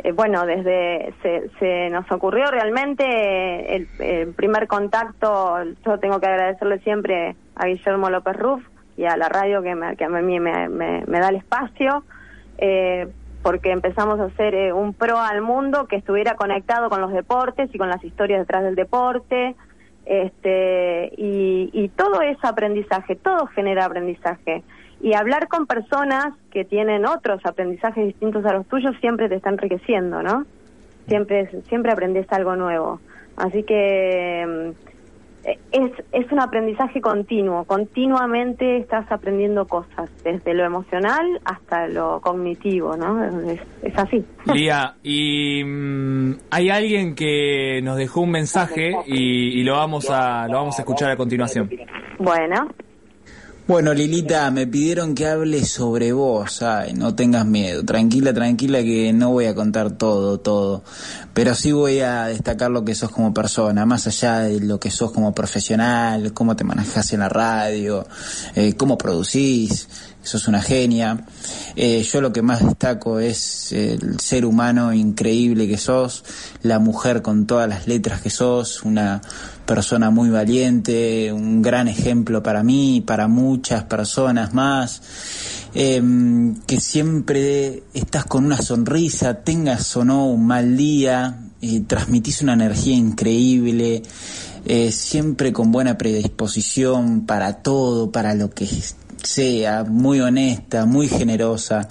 eh, 0.03 0.11
bueno, 0.11 0.45
desde 0.45 1.15
se, 1.23 1.49
se, 1.59 1.89
nos 1.89 2.09
ocurrió 2.11 2.45
realmente 2.51 3.75
el, 3.75 4.33
primer 4.33 4.67
contacto, 4.67 5.57
yo 5.83 5.97
tengo 5.97 6.19
que 6.19 6.27
agradecerle 6.27 6.79
siempre 6.79 7.35
a 7.55 7.65
Guillermo 7.65 8.11
López 8.11 8.35
Ruff 8.37 8.63
y 8.97 9.05
a 9.05 9.17
la 9.17 9.29
radio 9.29 9.63
que, 9.63 9.73
me, 9.73 9.95
que 9.95 10.05
a 10.05 10.09
mí 10.09 10.39
me, 10.39 10.69
me, 10.69 11.19
da 11.19 11.29
el 11.29 11.37
espacio, 11.37 12.03
eh, 12.59 13.07
porque 13.41 13.71
empezamos 13.71 14.19
a 14.19 14.25
hacer 14.25 14.53
eh, 14.53 14.73
un 14.73 14.93
pro 14.93 15.17
al 15.17 15.41
mundo 15.41 15.87
que 15.87 15.95
estuviera 15.95 16.35
conectado 16.35 16.89
con 16.89 17.01
los 17.01 17.11
deportes 17.13 17.73
y 17.73 17.79
con 17.79 17.89
las 17.89 18.03
historias 18.03 18.41
detrás 18.41 18.63
del 18.63 18.75
deporte 18.75 19.55
este, 20.05 21.13
y, 21.17 21.89
todo 21.95 22.21
es 22.21 22.37
aprendizaje, 22.43 23.15
todo 23.15 23.47
genera 23.47 23.85
aprendizaje. 23.85 24.63
Y 25.01 25.13
hablar 25.13 25.47
con 25.47 25.65
personas 25.65 26.33
que 26.51 26.63
tienen 26.63 27.05
otros 27.05 27.41
aprendizajes 27.45 28.05
distintos 28.05 28.45
a 28.45 28.53
los 28.53 28.67
tuyos 28.67 28.95
siempre 28.99 29.29
te 29.29 29.35
está 29.35 29.49
enriqueciendo, 29.49 30.21
¿no? 30.21 30.45
Siempre, 31.07 31.49
siempre 31.67 31.91
aprendes 31.91 32.31
algo 32.31 32.55
nuevo. 32.55 32.99
Así 33.35 33.63
que 33.63 34.73
mm, 34.75 34.90
es, 35.43 35.91
es 36.11 36.31
un 36.31 36.39
aprendizaje 36.39 37.01
continuo, 37.01 37.63
continuamente 37.65 38.77
estás 38.77 39.11
aprendiendo 39.11 39.65
cosas, 39.65 40.09
desde 40.23 40.53
lo 40.53 40.65
emocional 40.65 41.39
hasta 41.45 41.87
lo 41.87 42.19
cognitivo, 42.21 42.95
¿no? 42.95 43.23
Es, 43.49 43.59
así. 43.97 44.23
Lía, 44.53 44.95
y 45.03 45.63
mm, 45.63 46.33
hay 46.51 46.69
alguien 46.69 47.15
que 47.15 47.81
nos 47.83 47.97
dejó 47.97 48.21
un 48.21 48.31
mensaje 48.31 48.91
y, 49.05 49.59
y, 49.59 49.63
lo 49.63 49.77
vamos 49.77 50.09
a 50.09 50.47
lo 50.47 50.57
vamos 50.57 50.77
a 50.77 50.81
escuchar 50.81 51.11
a 51.11 51.15
continuación. 51.15 51.69
Bueno. 52.19 52.67
Bueno, 53.67 53.93
Lilita, 53.93 54.49
me 54.49 54.65
pidieron 54.65 55.13
que 55.13 55.27
hable 55.27 55.63
sobre 55.65 56.11
vos, 56.11 56.63
ay, 56.63 56.93
no 56.93 57.13
tengas 57.13 57.45
miedo, 57.45 57.85
tranquila, 57.85 58.33
tranquila 58.33 58.81
que 58.81 59.13
no 59.13 59.29
voy 59.29 59.45
a 59.45 59.53
contar 59.53 59.91
todo, 59.91 60.39
todo, 60.39 60.83
pero 61.33 61.53
sí 61.53 61.71
voy 61.71 61.99
a 61.99 62.25
destacar 62.25 62.71
lo 62.71 62.83
que 62.83 62.95
sos 62.95 63.11
como 63.11 63.33
persona, 63.33 63.85
más 63.85 64.07
allá 64.07 64.39
de 64.39 64.59
lo 64.59 64.79
que 64.79 64.89
sos 64.89 65.11
como 65.11 65.33
profesional, 65.33 66.33
cómo 66.33 66.55
te 66.55 66.63
manejas 66.63 67.13
en 67.13 67.19
la 67.19 67.29
radio, 67.29 68.05
eh, 68.55 68.73
cómo 68.73 68.97
producís, 68.97 69.87
sos 70.23 70.47
una 70.47 70.61
genia. 70.61 71.25
Eh, 71.75 72.03
yo 72.03 72.19
lo 72.19 72.33
que 72.33 72.41
más 72.41 72.65
destaco 72.65 73.19
es 73.19 73.71
el 73.71 74.19
ser 74.19 74.45
humano 74.45 74.91
increíble 74.91 75.67
que 75.67 75.77
sos, 75.77 76.23
la 76.63 76.79
mujer 76.79 77.21
con 77.21 77.45
todas 77.45 77.69
las 77.69 77.87
letras 77.87 78.21
que 78.21 78.31
sos, 78.31 78.83
una 78.83 79.21
persona 79.71 80.09
muy 80.09 80.29
valiente, 80.29 81.31
un 81.31 81.61
gran 81.61 81.87
ejemplo 81.87 82.43
para 82.43 82.61
mí, 82.61 83.01
para 83.07 83.29
muchas 83.29 83.85
personas 83.85 84.53
más, 84.53 85.01
em, 85.73 86.55
que 86.67 86.81
siempre 86.81 87.83
estás 87.93 88.25
con 88.25 88.43
una 88.43 88.57
sonrisa, 88.61 89.45
tengas 89.45 89.95
o 89.95 90.03
no 90.03 90.27
un 90.27 90.45
mal 90.45 90.75
día, 90.75 91.37
transmitís 91.87 92.41
una 92.41 92.51
energía 92.51 92.95
increíble, 92.97 94.03
eh, 94.65 94.91
siempre 94.91 95.53
con 95.53 95.71
buena 95.71 95.97
predisposición 95.97 97.25
para 97.25 97.61
todo, 97.61 98.11
para 98.11 98.35
lo 98.35 98.49
que 98.49 98.67
sea, 99.23 99.85
muy 99.85 100.19
honesta, 100.19 100.85
muy 100.85 101.07
generosa. 101.07 101.87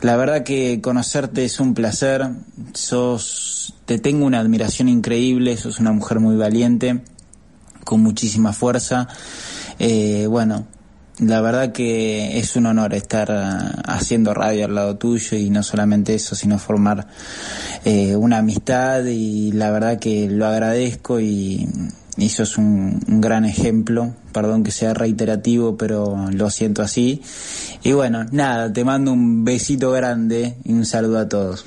La 0.00 0.16
verdad 0.16 0.44
que 0.44 0.80
conocerte 0.80 1.44
es 1.44 1.58
un 1.58 1.74
placer, 1.74 2.28
sos, 2.72 3.74
te 3.84 3.98
tengo 3.98 4.26
una 4.26 4.38
admiración 4.38 4.88
increíble, 4.88 5.56
sos 5.56 5.80
una 5.80 5.90
mujer 5.90 6.20
muy 6.20 6.36
valiente, 6.36 7.02
con 7.86 8.02
muchísima 8.02 8.52
fuerza. 8.52 9.06
Eh, 9.78 10.26
bueno, 10.28 10.66
la 11.20 11.40
verdad 11.40 11.72
que 11.72 12.38
es 12.38 12.56
un 12.56 12.66
honor 12.66 12.92
estar 12.92 13.30
eh, 13.30 13.80
haciendo 13.86 14.34
radio 14.34 14.66
al 14.66 14.74
lado 14.74 14.96
tuyo 14.96 15.38
y 15.38 15.48
no 15.48 15.62
solamente 15.62 16.14
eso, 16.14 16.34
sino 16.34 16.58
formar 16.58 17.06
eh, 17.84 18.16
una 18.16 18.38
amistad 18.38 19.04
y 19.04 19.52
la 19.52 19.70
verdad 19.70 19.98
que 20.00 20.28
lo 20.28 20.46
agradezco 20.46 21.20
y 21.20 21.68
y 22.16 22.30
sos 22.30 22.56
un, 22.56 22.98
gran 23.06 23.44
ejemplo, 23.44 24.14
perdón 24.32 24.64
que 24.64 24.70
sea 24.70 24.94
reiterativo, 24.94 25.76
pero 25.76 26.16
lo 26.32 26.50
siento 26.50 26.82
así. 26.82 27.22
Y 27.82 27.92
bueno, 27.92 28.24
nada, 28.32 28.72
te 28.72 28.84
mando 28.84 29.12
un 29.12 29.44
besito 29.44 29.90
grande 29.92 30.56
y 30.64 30.72
un 30.72 30.86
saludo 30.86 31.18
a 31.18 31.28
todos. 31.28 31.66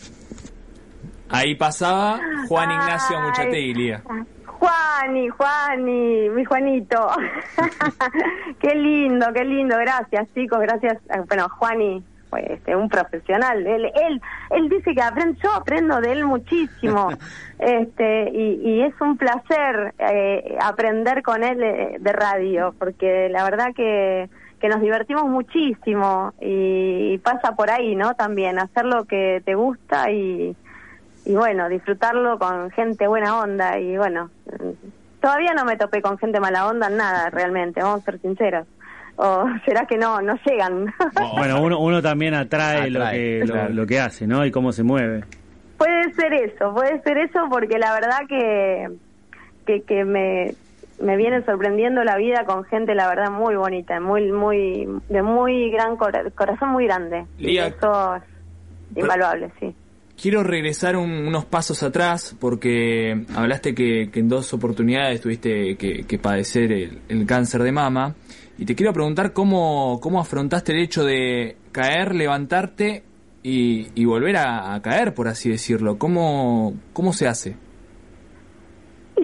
Ahí 1.30 1.56
pasaba 1.56 2.20
Juan 2.48 2.72
Ignacio 2.72 3.22
Muchategui, 3.22 3.94
Juani, 4.60 5.30
Juani, 5.30 6.30
mi 6.30 6.44
Juanito. 6.44 7.10
qué 8.60 8.76
lindo, 8.76 9.28
qué 9.34 9.46
lindo, 9.46 9.78
gracias 9.78 10.28
chicos, 10.34 10.60
gracias. 10.60 10.98
Bueno, 11.28 11.48
Juani, 11.48 12.04
este, 12.38 12.76
un 12.76 12.90
profesional. 12.90 13.66
Él, 13.66 13.86
él, 13.86 14.22
él 14.50 14.70
dice 14.70 14.94
que 14.94 15.02
aprende, 15.02 15.40
yo 15.42 15.54
aprendo 15.54 16.02
de 16.02 16.12
él 16.12 16.26
muchísimo. 16.26 17.10
este, 17.60 18.32
y, 18.32 18.82
es 18.82 18.94
un 19.00 19.18
placer 19.18 19.94
eh, 19.98 20.58
aprender 20.62 21.24
con 21.24 21.44
él 21.44 21.64
eh, 21.64 21.96
de, 22.00 22.12
radio, 22.12 22.76
porque 22.78 23.30
la 23.30 23.46
verdad 23.46 23.74
que, 23.74 24.30
que 24.60 24.68
nos 24.68 24.82
divertimos 24.82 25.24
muchísimo 25.26 26.34
y, 26.42 27.18
pasa 27.20 27.56
por 27.56 27.70
ahí, 27.72 27.96
¿no? 27.96 28.14
También 28.16 28.60
hacer 28.60 28.84
lo 28.86 29.06
que 29.06 29.42
te 29.46 29.56
gusta 29.56 30.12
y, 30.12 30.54
y 31.30 31.36
bueno, 31.36 31.70
disfrutarlo 31.70 32.40
con 32.40 32.72
gente 32.72 33.06
buena 33.08 33.40
onda 33.40 33.78
y 33.78 33.96
bueno, 33.98 34.32
todavía 35.22 35.54
no 35.56 35.64
me 35.64 35.78
topé 35.78 36.02
con 36.02 36.18
gente 36.18 36.40
mala 36.40 36.66
onda, 36.68 36.90
nada 36.90 37.30
realmente, 37.30 37.84
vamos 37.84 38.02
a 38.02 38.06
ser 38.06 38.20
sinceros. 38.20 38.66
O 39.16 39.46
será 39.66 39.86
que 39.86 39.96
no, 39.96 40.20
no 40.24 40.40
llegan. 40.44 40.92
bueno, 41.38 41.62
uno, 41.62 41.80
uno 41.80 42.02
también 42.02 42.34
atrae, 42.34 42.90
lo, 42.90 43.08
que, 43.12 43.46
lo, 43.70 43.86
que 43.86 44.00
hace, 44.00 44.26
¿no? 44.26 44.44
Y 44.44 44.50
cómo 44.50 44.72
se 44.72 44.82
mueve. 44.82 45.24
Puede 45.78 46.12
ser 46.16 46.34
eso, 46.34 46.74
puede 46.74 47.00
ser 47.04 47.20
eso 47.20 47.48
porque 47.48 47.78
la 47.78 47.94
verdad 47.94 48.22
que, 48.28 48.88
que, 49.68 49.84
que 49.84 50.06
me, 50.06 50.56
me 51.00 51.16
viene 51.16 51.46
sorprendiendo 51.46 52.04
la 52.04 52.18
vida 52.18 52.44
con 52.46 52.64
gente, 52.64 52.96
la 52.96 53.08
verdad, 53.08 53.30
muy 53.30 53.56
bonita, 53.56 54.00
muy, 54.00 54.32
muy, 54.32 54.88
de 55.10 55.22
muy 55.22 55.70
gran 55.70 55.96
corazón, 55.96 56.70
muy 56.70 56.86
grande. 56.86 57.28
y 57.38 57.60
eso 57.60 58.16
es 58.16 58.24
invaluable, 58.96 59.52
sí. 59.60 59.76
Quiero 60.22 60.44
regresar 60.44 60.98
unos 60.98 61.46
pasos 61.46 61.82
atrás 61.82 62.36
porque 62.40 63.26
hablaste 63.36 63.74
que, 63.74 64.10
en 64.14 64.28
dos 64.28 64.54
oportunidades 64.54 65.22
tuviste 65.22 65.78
que, 65.78 66.20
padecer 66.20 66.72
el, 66.72 67.26
cáncer 67.26 67.64
de 67.64 67.72
mama 67.72 68.16
y 68.58 68.66
te 68.66 68.76
quiero 68.76 68.92
preguntar 68.92 69.32
cómo, 69.32 70.00
cómo 70.02 70.20
afrontaste 70.20 70.74
el 70.74 70.80
hecho 70.80 71.06
de 71.06 71.56
caer, 71.72 72.16
levantarte 72.16 73.04
y, 73.44 74.04
volver 74.04 74.36
a, 74.38 74.74
a, 74.74 74.82
caer, 74.82 75.14
por 75.14 75.30
así 75.30 75.50
decirlo. 75.50 75.98
¿Cómo, 75.98 76.74
cómo 76.92 77.14
se 77.14 77.28
hace? 77.28 77.56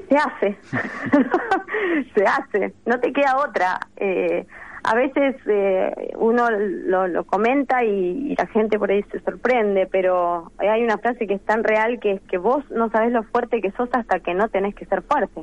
se 0.09 0.15
hace, 0.17 0.57
se 2.15 2.23
hace, 2.25 2.73
no 2.85 2.99
te 2.99 3.11
queda 3.11 3.37
otra. 3.37 3.79
Eh, 3.97 4.45
a 4.87 4.93
veces 4.93 5.35
eh, 5.47 6.13
uno 6.17 6.47
lo, 6.51 7.23
comenta 7.25 7.83
y, 7.83 8.35
la 8.35 8.45
gente 8.47 8.77
por 8.77 8.91
ahí 8.91 9.03
se 9.11 9.19
sorprende, 9.21 9.87
pero 9.87 10.51
hay 10.57 10.83
una 10.83 10.97
frase 10.99 11.25
que 11.25 11.35
es 11.35 11.41
tan 11.41 11.63
real 11.63 11.99
que 11.99 12.13
es 12.13 12.21
que 12.21 12.37
vos 12.37 12.63
no 12.69 12.89
sabes 12.91 13.11
lo 13.11 13.23
fuerte 13.23 13.61
que 13.61 13.71
sos 13.71 13.89
hasta 13.93 14.19
que 14.19 14.33
no 14.35 14.47
tenés 14.49 14.75
que 14.75 14.85
ser 14.85 15.01
fuerte. 15.01 15.41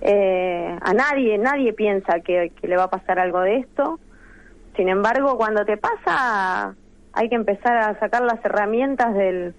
Eh, 0.00 0.78
a 0.80 0.94
nadie, 0.94 1.36
nadie 1.38 1.72
piensa 1.72 2.20
que, 2.20 2.52
le 2.62 2.76
va 2.76 2.84
a 2.84 2.90
pasar 2.90 3.18
algo 3.18 3.40
de 3.40 3.56
esto. 3.56 3.98
Sin 4.76 4.88
embargo, 4.88 5.36
cuando 5.36 5.64
te 5.64 5.76
pasa, 5.76 6.74
hay 7.12 7.28
que 7.28 7.34
empezar 7.34 7.76
a 7.76 7.98
sacar 7.98 8.22
las 8.22 8.44
herramientas 8.44 9.14
del, 9.14 9.54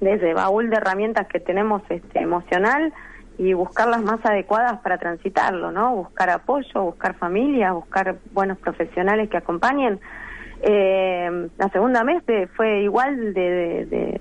de 0.00 0.12
ese 0.12 0.34
baúl 0.34 0.70
de 0.70 0.76
herramientas 0.76 1.26
que 1.26 1.40
tenemos 1.40 1.82
este, 1.88 2.20
emocional 2.20 2.92
y 3.40 3.54
buscar 3.54 3.88
las 3.88 4.02
más 4.02 4.20
adecuadas 4.22 4.80
para 4.80 4.98
transitarlo, 4.98 5.72
¿no? 5.72 5.94
Buscar 5.94 6.28
apoyo, 6.28 6.82
buscar 6.82 7.14
familia, 7.14 7.72
buscar 7.72 8.18
buenos 8.34 8.58
profesionales 8.58 9.30
que 9.30 9.38
acompañen. 9.38 9.98
Eh, 10.60 11.48
la 11.56 11.68
segunda 11.70 12.04
mes 12.04 12.22
fue 12.54 12.82
igual 12.82 13.32
de, 13.32 14.20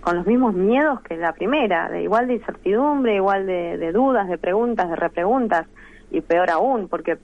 con 0.00 0.16
los 0.16 0.26
mismos 0.26 0.54
miedos 0.54 1.00
que 1.02 1.16
la 1.16 1.32
primera, 1.32 1.88
de 1.90 2.02
igual 2.02 2.26
de 2.26 2.34
incertidumbre, 2.34 3.14
igual 3.14 3.46
de, 3.46 3.92
dudas, 3.92 4.26
de 4.26 4.36
preguntas, 4.36 4.90
de 4.90 4.96
repreguntas, 4.96 5.68
y 6.10 6.20
peor 6.20 6.50
aún, 6.50 6.88
porque 6.88 7.18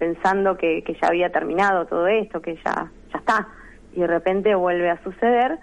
pensando 0.00 0.56
que, 0.56 0.82
que 0.82 0.94
ya 0.94 1.06
había 1.06 1.30
terminado 1.30 1.86
todo 1.86 2.08
esto, 2.08 2.42
que 2.42 2.56
ya, 2.56 2.90
ya 3.12 3.18
está, 3.20 3.46
y 3.92 4.00
de 4.00 4.08
repente 4.08 4.56
vuelve 4.56 4.90
a 4.90 5.00
suceder, 5.04 5.56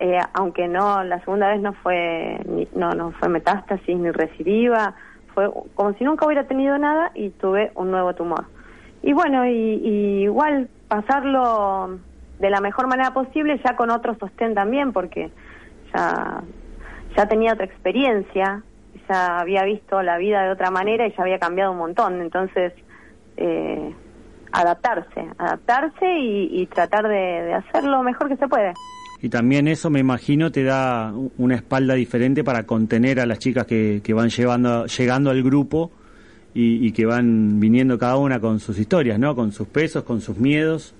eh, 0.00 0.18
aunque 0.32 0.68
no 0.68 1.02
la 1.02 1.18
segunda 1.20 1.48
vez 1.48 1.60
no 1.60 1.72
fue 1.72 2.38
no 2.74 2.92
no 2.92 3.10
fue 3.12 3.28
metástasis 3.28 3.96
ni 3.96 4.10
recidiva 4.12 4.94
fue 5.34 5.50
como 5.74 5.92
si 5.94 6.04
nunca 6.04 6.24
hubiera 6.24 6.46
tenido 6.46 6.78
nada 6.78 7.10
y 7.14 7.30
tuve 7.30 7.72
un 7.74 7.90
nuevo 7.90 8.14
tumor. 8.14 8.46
Y 9.02 9.12
bueno 9.12 9.44
y, 9.46 10.22
igual 10.22 10.68
pasarlo 10.86 11.98
de 12.38 12.50
la 12.50 12.60
mejor 12.60 12.86
manera 12.86 13.12
posible 13.12 13.60
ya 13.64 13.74
con 13.74 13.90
otro 13.90 14.14
sostén 14.18 14.54
también 14.54 14.92
porque 14.92 15.30
ya 15.92 16.42
ya 17.16 17.26
tenía 17.26 17.54
otra 17.54 17.64
experiencia 17.66 18.62
ya 19.08 19.38
había 19.38 19.64
visto 19.64 20.02
la 20.02 20.18
vida 20.18 20.42
de 20.42 20.50
otra 20.50 20.70
manera 20.70 21.06
y 21.06 21.12
ya 21.12 21.22
había 21.22 21.38
cambiado 21.38 21.72
un 21.72 21.78
montón. 21.78 22.20
Entonces 22.20 22.72
eh, 23.36 23.94
adaptarse 24.52 25.28
adaptarse 25.38 26.18
y, 26.18 26.66
tratar 26.66 27.08
de, 27.08 27.42
de 27.42 27.54
hacer 27.54 27.82
lo 27.82 28.04
mejor 28.04 28.28
que 28.28 28.36
se 28.36 28.46
puede 28.46 28.74
y 29.20 29.28
también 29.28 29.66
eso 29.66 29.90
me 29.90 29.98
imagino 29.98 30.52
te 30.52 30.62
da 30.62 31.12
una 31.38 31.56
espalda 31.56 31.94
diferente 31.94 32.44
para 32.44 32.64
contener 32.64 33.18
a 33.20 33.26
las 33.26 33.38
chicas 33.38 33.66
que, 33.66 34.00
que 34.04 34.14
van 34.14 34.28
llevando, 34.28 34.86
llegando 34.86 35.30
al 35.30 35.42
grupo 35.42 35.90
y, 36.54 36.92
que 36.92 37.06
van 37.06 37.60
viniendo 37.60 37.98
cada 37.98 38.16
una 38.16 38.40
con 38.40 38.58
sus 38.58 38.78
historias, 38.78 39.18
¿no? 39.18 39.36
Con 39.36 39.52
sus 39.52 39.68
pesos, 39.68 40.02
con 40.02 40.20
sus 40.20 40.38
miedos. 40.38 40.94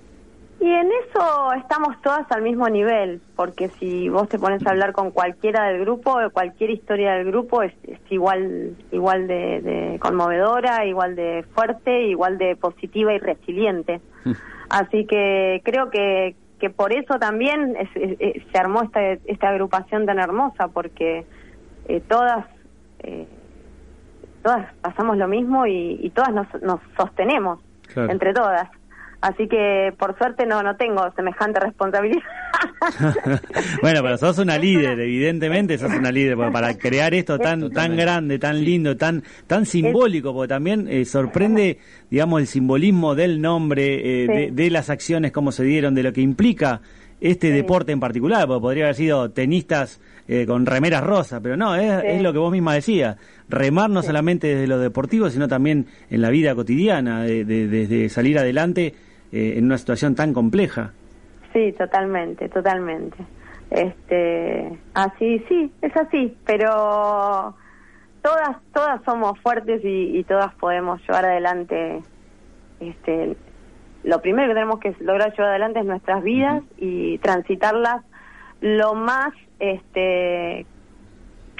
Y 0.61 0.67
en 0.69 0.87
eso 0.87 1.53
estamos 1.57 2.01
todas 2.01 2.29
al 2.31 2.41
mismo 2.43 2.69
nivel, 2.69 3.21
porque 3.35 3.69
si 3.79 4.09
vos 4.09 4.29
te 4.29 4.39
pones 4.39 4.65
a 4.65 4.71
hablar 4.71 4.93
con 4.93 5.11
cualquiera 5.11 5.67
del 5.67 5.81
grupo, 5.81 6.17
cualquier 6.31 6.69
historia 6.69 7.13
del 7.13 7.27
grupo 7.27 7.61
es, 7.61 7.73
igual, 8.09 8.75
igual 8.91 9.27
de, 9.27 9.61
de, 9.61 9.99
conmovedora, 9.99 10.85
igual 10.85 11.15
de 11.15 11.45
fuerte, 11.53 12.07
igual 12.07 12.37
de 12.37 12.55
positiva 12.55 13.13
y 13.13 13.19
resiliente. 13.19 14.01
Mm. 14.25 14.31
Así 14.69 15.05
que 15.05 15.61
creo 15.63 15.89
que, 15.89 16.35
que 16.59 16.69
por 16.69 16.93
eso 16.93 17.17
también 17.19 17.75
se 17.93 18.57
armó 18.57 18.83
esta, 18.83 19.01
esta 19.01 19.49
agrupación 19.49 20.05
tan 20.05 20.19
hermosa, 20.19 20.67
porque 20.67 21.25
eh, 21.87 22.01
todas 22.07 22.45
eh, 22.99 23.27
todas 24.43 24.73
pasamos 24.81 25.17
lo 25.17 25.27
mismo 25.27 25.65
y, 25.65 26.11
todas 26.15 26.33
nos, 26.33 26.47
nos 26.61 26.79
sostenemos 26.97 27.59
entre 27.95 28.33
todas. 28.33 28.69
Así 29.21 29.47
que 29.47 29.93
por 29.97 30.17
suerte 30.17 30.45
no 30.45 30.63
no 30.63 30.75
tengo 30.77 31.11
semejante 31.11 31.59
responsabilidad. 31.59 32.23
bueno, 33.81 34.01
pero 34.01 34.17
sos 34.17 34.37
una 34.39 34.57
líder, 34.57 34.99
evidentemente 34.99 35.77
sos 35.77 35.91
una 35.91 36.11
líder, 36.11 36.35
porque 36.35 36.51
para 36.51 36.77
crear 36.77 37.13
esto 37.13 37.37
tan 37.37 37.71
tan 37.71 37.95
grande, 37.95 38.39
tan 38.39 38.63
lindo, 38.63 38.97
tan 38.97 39.23
tan 39.47 39.65
simbólico, 39.65 40.33
porque 40.33 40.49
también 40.49 40.87
eh, 40.89 41.05
sorprende, 41.05 41.77
digamos, 42.09 42.41
el 42.41 42.47
simbolismo 42.47 43.15
del 43.15 43.41
nombre, 43.41 44.23
eh, 44.23 44.51
de, 44.51 44.69
las 44.69 44.89
acciones, 44.89 45.31
cómo 45.31 45.51
se 45.51 45.63
dieron, 45.63 45.95
de 45.95 46.03
lo 46.03 46.13
que 46.13 46.21
implica 46.21 46.81
este 47.21 47.51
deporte 47.51 47.91
en 47.91 47.99
particular, 47.99 48.47
porque 48.47 48.61
podría 48.61 48.83
haber 48.85 48.95
sido 48.95 49.29
tenistas 49.31 49.99
eh, 50.27 50.45
con 50.45 50.65
remeras 50.65 51.03
rosas, 51.03 51.41
pero 51.43 51.57
no, 51.57 51.75
es, 51.75 52.21
lo 52.21 52.31
que 52.31 52.39
vos 52.39 52.51
misma 52.51 52.75
decías, 52.75 53.17
remar 53.49 53.89
no 53.89 54.03
solamente 54.03 54.47
desde 54.47 54.67
lo 54.67 54.79
deportivo, 54.79 55.29
sino 55.29 55.47
también 55.47 55.87
en 56.09 56.21
la 56.21 56.29
vida 56.29 56.55
cotidiana, 56.55 57.23
desde 57.23 58.09
salir 58.09 58.39
adelante 58.39 58.93
eh, 59.31 59.53
en 59.57 59.65
una 59.65 59.77
situación 59.77 60.15
tan 60.15 60.33
compleja. 60.33 60.93
Sí, 61.53 61.73
totalmente, 61.73 62.49
totalmente. 62.49 63.17
Este, 63.71 64.79
así, 64.93 65.39
sí, 65.47 65.71
es 65.81 65.95
así, 65.95 66.35
pero 66.45 67.55
todas, 68.21 68.57
todas 68.73 69.01
somos 69.03 69.39
fuertes 69.39 69.81
y, 69.83 70.23
todas 70.23 70.53
podemos 70.55 71.01
llevar 71.01 71.25
adelante. 71.25 72.01
Este, 72.79 73.35
lo 74.03 74.21
primero 74.21 74.47
que 74.47 74.53
tenemos 74.53 74.79
que 74.79 74.95
lograr 74.99 75.31
llevar 75.31 75.49
adelante 75.51 75.79
es 75.79 75.85
nuestras 75.85 76.23
vidas 76.23 76.63
y 76.77 77.17
transitarlas 77.19 78.03
lo 78.61 78.93
más 78.93 79.33
este 79.59 80.65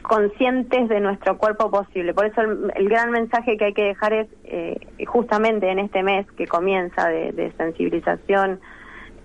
conscientes 0.01 0.89
de 0.89 0.99
nuestro 0.99 1.37
cuerpo 1.37 1.69
posible. 1.69 2.13
Por 2.13 2.25
eso 2.25 2.41
el, 2.41 2.89
gran 2.89 3.11
mensaje 3.11 3.57
que 3.57 3.65
hay 3.65 3.73
que 3.73 3.83
dejar 3.83 4.13
es 4.13 4.27
eh, 4.45 4.79
justamente 5.05 5.69
en 5.69 5.79
este 5.79 6.03
mes 6.03 6.25
que 6.31 6.47
comienza 6.47 7.09
de, 7.09 7.51
sensibilización 7.57 8.59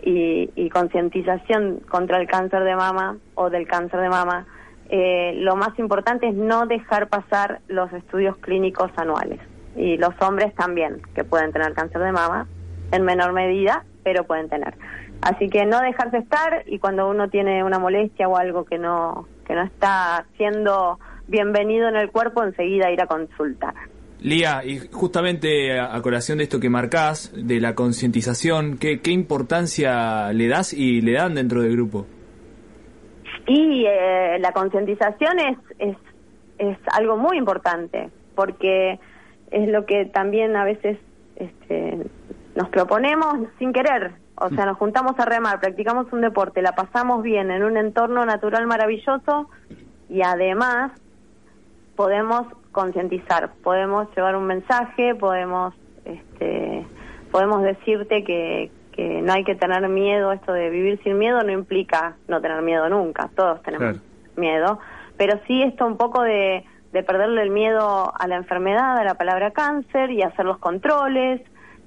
y, 0.04 0.68
concientización 0.70 1.80
contra 1.88 2.18
el 2.20 2.26
cáncer 2.26 2.64
de 2.64 2.76
mama 2.76 3.16
o 3.34 3.48
del 3.48 3.66
cáncer 3.66 4.00
de 4.00 4.08
mama, 4.08 4.46
eh, 4.90 5.34
lo 5.36 5.56
más 5.56 5.78
importante 5.78 6.28
es 6.28 6.34
no 6.34 6.66
dejar 6.66 7.08
pasar 7.08 7.60
los 7.68 7.92
estudios 7.92 8.36
clínicos 8.38 8.90
anuales. 8.96 9.40
Y 9.76 9.96
los 9.96 10.14
hombres 10.20 10.54
también, 10.54 11.00
que 11.14 11.24
pueden 11.24 11.52
tener 11.52 11.72
cáncer 11.74 12.02
de 12.02 12.12
mama, 12.12 12.46
en 12.92 13.02
menor 13.04 13.32
medida, 13.32 13.84
pero 14.02 14.24
pueden 14.24 14.48
tener. 14.48 14.74
Así 15.22 15.48
que 15.48 15.64
no 15.64 15.80
dejarse 15.80 16.18
estar 16.18 16.64
y 16.66 16.78
cuando 16.78 17.08
uno 17.08 17.30
tiene 17.30 17.64
una 17.64 17.78
molestia 17.78 18.28
o 18.28 18.36
algo 18.36 18.64
que 18.64 18.78
no 18.78 19.26
que 19.46 19.54
no 19.54 19.62
está 19.62 20.26
siendo 20.36 20.98
bienvenido 21.28 21.88
en 21.88 21.96
el 21.96 22.10
cuerpo, 22.10 22.42
enseguida 22.42 22.90
ir 22.90 23.00
a 23.00 23.06
consultar. 23.06 23.74
Lía, 24.24 24.62
y 24.64 24.78
justamente 24.90 25.78
a, 25.78 26.00
colación 26.00 26.38
de 26.38 26.44
esto 26.44 26.58
que 26.58 26.70
marcás, 26.70 27.30
de 27.36 27.60
la 27.60 27.74
concientización, 27.74 28.78
¿qué, 28.78 29.02
¿qué 29.02 29.10
importancia 29.10 30.32
le 30.32 30.48
das 30.48 30.72
y 30.72 31.02
le 31.02 31.12
dan 31.12 31.34
dentro 31.34 31.60
del 31.60 31.72
grupo? 31.72 32.06
Y 33.46 33.84
eh, 33.86 34.38
la 34.40 34.52
concientización 34.52 35.38
es, 35.40 35.58
es, 35.78 35.96
es 36.56 36.78
algo 36.94 37.18
muy 37.18 37.36
importante, 37.36 38.08
porque 38.34 38.98
es 39.50 39.68
lo 39.68 39.84
que 39.84 40.06
también 40.06 40.56
a 40.56 40.64
veces 40.64 40.98
este, 41.36 41.98
nos 42.54 42.70
proponemos 42.70 43.46
sin 43.58 43.74
querer, 43.74 44.12
o 44.36 44.48
sea, 44.48 44.64
nos 44.64 44.78
juntamos 44.78 45.18
a 45.18 45.26
remar, 45.26 45.60
practicamos 45.60 46.10
un 46.14 46.22
deporte, 46.22 46.62
la 46.62 46.74
pasamos 46.74 47.22
bien 47.22 47.50
en 47.50 47.62
un 47.62 47.76
entorno 47.76 48.24
natural 48.24 48.66
maravilloso 48.66 49.50
y 50.08 50.22
además 50.22 50.92
podemos 51.94 52.46
concientizar, 52.74 53.52
podemos 53.62 54.14
llevar 54.14 54.36
un 54.36 54.44
mensaje, 54.44 55.14
podemos 55.14 55.72
este, 56.04 56.86
podemos 57.30 57.62
decirte 57.62 58.22
que, 58.24 58.70
no 58.96 59.32
hay 59.32 59.42
que 59.42 59.56
tener 59.56 59.88
miedo, 59.88 60.30
esto 60.30 60.52
de 60.52 60.70
vivir 60.70 61.00
sin 61.02 61.18
miedo 61.18 61.42
no 61.42 61.50
implica 61.50 62.16
no 62.28 62.40
tener 62.40 62.62
miedo 62.62 62.88
nunca, 62.88 63.28
todos 63.34 63.60
tenemos 63.62 64.00
miedo, 64.36 64.78
pero 65.16 65.40
sí 65.48 65.62
esto 65.62 65.84
un 65.84 65.96
poco 65.96 66.22
de, 66.22 66.64
de 66.92 67.02
perderle 67.02 67.42
el 67.42 67.50
miedo 67.50 68.12
a 68.14 68.28
la 68.28 68.36
enfermedad, 68.36 68.96
a 68.96 69.02
la 69.02 69.14
palabra 69.14 69.50
cáncer 69.50 70.12
y 70.12 70.22
hacer 70.22 70.44
los 70.44 70.58
controles. 70.58 71.42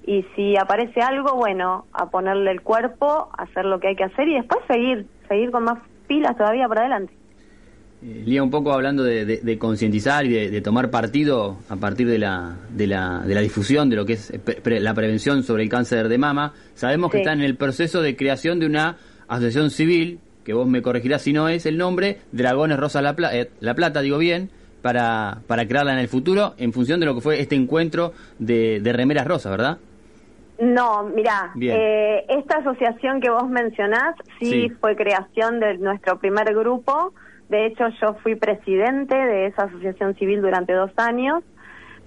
Y 0.06 0.26
si 0.36 0.58
aparece 0.58 1.02
algo, 1.02 1.36
bueno, 1.36 1.86
a 1.94 2.08
ponerle 2.08 2.52
el 2.52 2.62
cuerpo, 2.62 3.30
hacer 3.38 3.64
lo 3.64 3.80
que 3.80 3.88
hay 3.90 3.96
que 3.96 4.04
hacer 4.04 4.28
y 4.28 4.36
después 4.36 4.60
seguir, 4.68 5.08
seguir 5.30 5.52
con 5.52 5.64
más 5.64 5.80
pilas 6.08 6.36
todavía 6.36 6.68
para 6.68 6.82
adelante. 6.82 7.14
Eh, 8.04 8.24
Lía, 8.26 8.44
un 8.44 8.52
poco 8.52 8.72
hablando 8.74 9.04
de, 9.04 9.58
concientizar 9.58 10.26
y 10.26 10.50
de, 10.50 10.62
tomar 10.62 10.92
partido 10.92 11.58
a 11.68 11.78
partir 11.78 12.08
de 12.08 12.20
la, 12.20 12.56
de 12.70 12.86
la, 12.86 13.24
de 13.26 13.34
la 13.34 13.42
difusión 13.42 13.90
de 13.90 13.96
lo 13.96 14.06
que 14.06 14.14
es 14.14 14.30
eh, 14.32 14.80
la 14.80 14.94
prevención 14.94 15.42
sobre 15.42 15.64
el 15.64 15.70
cáncer 15.70 16.08
de 16.08 16.18
mama. 16.18 16.54
Sabemos 16.76 17.12
que 17.12 17.20
está 17.20 17.34
en 17.34 17.42
el 17.42 17.56
proceso 17.56 18.02
de 18.02 18.16
creación 18.16 18.60
de 18.60 18.68
una 18.68 18.98
asociación 19.28 19.72
civil, 19.72 20.20
que 20.44 20.54
vos 20.54 20.68
me 20.68 20.84
corregirás 20.84 21.24
si 21.24 21.34
no 21.34 21.50
es 21.50 21.66
el 21.66 21.78
nombre, 21.78 22.20
Dragones 22.32 22.78
Rosas 22.78 23.02
La, 23.02 23.16
eh, 23.36 23.50
la 23.62 23.74
Plata, 23.74 24.02
digo 24.02 24.20
bien, 24.20 24.52
para, 24.84 25.40
para 25.48 25.68
crearla 25.68 25.94
en 25.94 26.00
el 26.00 26.08
futuro 26.08 26.54
en 26.60 26.74
función 26.74 27.00
de 27.00 27.08
lo 27.08 27.16
que 27.16 27.22
fue 27.22 27.42
este 27.42 27.56
encuentro 27.56 28.14
de, 28.38 28.80
de 28.80 28.94
remeras 28.94 29.26
rosas, 29.26 29.52
¿verdad? 29.52 29.80
No, 30.60 31.04
mira, 31.04 31.52
esta 32.30 32.58
asociación 32.58 33.22
que 33.22 33.30
vos 33.30 33.48
mencionás 33.48 34.16
sí, 34.40 34.70
fue 34.80 34.96
creación 34.96 35.60
de 35.60 35.78
nuestro 35.78 36.18
primer 36.18 36.52
grupo 36.56 37.14
de 37.50 37.66
hecho, 37.66 37.86
yo 38.02 38.16
fui 38.16 38.36
presidente 38.36 39.16
de 39.16 39.48
esa 39.48 39.64
asociación 39.64 40.16
civil 40.16 40.42
durante 40.42 40.74
dos 40.74 40.92
años. 40.98 41.44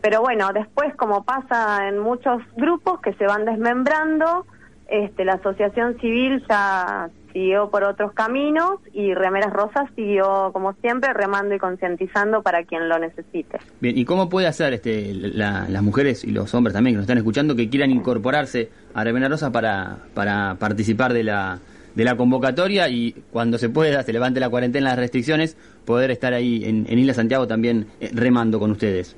Pero 0.02 0.20
bueno, 0.20 0.50
después, 0.52 0.94
como 0.96 1.24
pasa 1.24 1.88
en 1.88 1.98
muchos 1.98 2.42
grupos 2.56 3.00
que 3.00 3.12
se 3.14 3.26
van 3.26 3.44
desmembrando, 3.44 4.46
este, 4.88 5.24
la 5.24 5.34
asociación 5.34 5.98
civil 6.00 6.42
ya 6.48 7.10
siguió 7.32 7.70
por 7.70 7.84
otros 7.84 8.12
caminos 8.12 8.80
y 8.92 9.14
Remeras 9.14 9.52
Rosas 9.52 9.88
siguió, 9.94 10.50
como 10.52 10.72
siempre, 10.80 11.12
remando 11.12 11.54
y 11.54 11.58
concientizando 11.58 12.42
para 12.42 12.64
quien 12.64 12.88
lo 12.88 12.98
necesite. 12.98 13.58
Bien, 13.80 13.96
¿y 13.96 14.04
cómo 14.04 14.28
puede 14.28 14.46
hacer 14.46 14.72
este, 14.72 15.14
las 15.14 15.82
mujeres 15.82 16.24
y 16.24 16.32
los 16.32 16.52
hombres 16.54 16.74
también 16.74 16.94
que 16.94 16.96
nos 16.96 17.04
están 17.04 17.18
escuchando 17.18 17.54
que 17.54 17.68
quieran 17.68 17.90
incorporarse 17.90 18.70
a 18.94 19.04
Remeras 19.04 19.30
Rosas 19.30 19.50
para, 19.50 19.98
para 20.14 20.56
participar 20.58 21.12
de 21.12 21.24
la, 21.24 21.60
de 21.94 22.04
la 22.04 22.16
convocatoria 22.16 22.88
y 22.88 23.12
cuando 23.32 23.58
se 23.58 23.68
pueda, 23.68 24.02
se 24.02 24.12
levante 24.12 24.40
la 24.40 24.48
cuarentena, 24.48 24.90
las 24.90 24.98
restricciones, 24.98 25.56
poder 25.84 26.10
estar 26.10 26.32
ahí 26.32 26.64
en, 26.64 26.86
Isla 26.98 27.14
Santiago 27.14 27.46
también 27.46 27.86
eh, 28.00 28.10
remando 28.12 28.58
con 28.58 28.70
ustedes. 28.70 29.16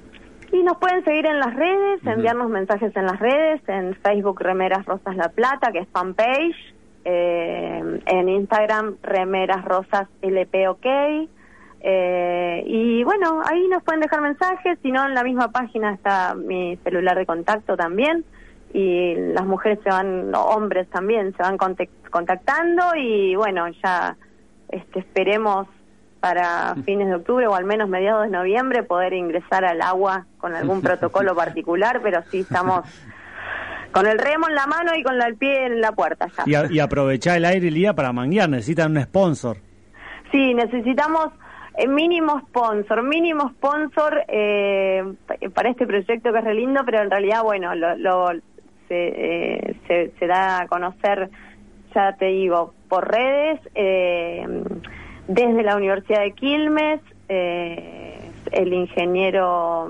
Y 0.52 0.62
nos 0.62 0.76
pueden 0.76 1.02
seguir 1.04 1.26
en 1.26 1.38
las 1.38 1.54
redes, 1.54 2.00
enviarnos 2.04 2.50
mensajes 2.50 2.94
en 2.94 3.06
las 3.06 3.18
redes, 3.18 3.62
en 3.68 3.94
Facebook 3.96 4.40
Remeras 4.40 4.84
Rosas 4.84 5.16
La 5.16 5.30
Plata, 5.30 5.72
que 5.72 5.80
es 5.80 5.88
fanpage, 5.88 6.74
eh, 7.04 8.00
en 8.06 8.28
Instagram 8.28 8.96
Remeras 9.02 9.64
Rosas 9.64 10.08
LP 10.20 10.68
OK. 10.68 10.86
Eh, 11.84 12.62
y 12.66 13.02
bueno, 13.02 13.40
ahí 13.44 13.66
nos 13.68 13.82
pueden 13.82 14.02
dejar 14.02 14.20
mensajes, 14.20 14.78
si 14.82 14.92
no 14.92 15.04
en 15.06 15.14
la 15.14 15.24
misma 15.24 15.50
página 15.50 15.94
está 15.94 16.34
mi 16.34 16.76
celular 16.84 17.16
de 17.18 17.26
contacto 17.26 17.76
también 17.76 18.24
y 18.72 19.14
las 19.14 19.44
mujeres 19.44 19.78
se 19.82 19.90
van, 19.90 20.34
hombres 20.34 20.88
también, 20.88 21.34
se 21.36 21.42
van 21.42 21.58
contactando 22.10 22.94
y 22.96 23.34
bueno, 23.36 23.68
ya 23.82 24.16
este, 24.68 25.00
esperemos 25.00 25.68
para 26.20 26.76
fines 26.84 27.08
de 27.08 27.16
octubre 27.16 27.46
o 27.48 27.54
al 27.54 27.64
menos 27.64 27.88
mediados 27.88 28.24
de 28.24 28.30
noviembre 28.30 28.84
poder 28.84 29.12
ingresar 29.12 29.64
al 29.64 29.82
agua 29.82 30.26
con 30.38 30.54
algún 30.54 30.80
protocolo 30.82 31.34
particular, 31.34 32.00
pero 32.02 32.22
sí 32.30 32.40
estamos 32.40 32.84
con 33.90 34.06
el 34.06 34.18
remo 34.18 34.48
en 34.48 34.54
la 34.54 34.66
mano 34.66 34.92
y 34.96 35.02
con 35.02 35.20
el 35.20 35.36
pie 35.36 35.66
en 35.66 35.80
la 35.80 35.92
puerta 35.92 36.28
ya. 36.46 36.66
Y, 36.70 36.78
aprovechar 36.78 37.36
el 37.36 37.44
aire 37.44 37.68
el 37.68 37.74
día 37.74 37.92
para 37.92 38.12
manguear, 38.12 38.48
necesitan 38.48 38.96
un 38.96 39.02
sponsor. 39.02 39.58
Sí, 40.30 40.54
necesitamos 40.54 41.28
eh, 41.76 41.86
mínimo 41.86 42.40
sponsor, 42.48 43.02
mínimo 43.02 43.50
sponsor 43.50 44.24
eh, 44.28 45.04
para 45.52 45.70
este 45.70 45.86
proyecto 45.86 46.32
que 46.32 46.38
es 46.38 46.44
re 46.44 46.54
lindo, 46.54 46.82
pero 46.86 47.02
en 47.02 47.10
realidad, 47.10 47.42
bueno, 47.42 47.74
lo, 47.74 47.96
lo 47.96 48.30
eh, 48.92 50.12
se, 50.18 50.26
da 50.26 50.60
a 50.60 50.66
conocer, 50.68 51.30
ya 51.94 52.14
te 52.16 52.26
digo, 52.26 52.74
por 52.88 53.10
redes, 53.10 53.60
eh, 53.74 54.46
desde 55.28 55.62
la 55.62 55.76
Universidad 55.76 56.20
de 56.20 56.32
Quilmes, 56.32 57.00
eh, 57.28 58.18
el 58.50 58.72
ingeniero 58.72 59.88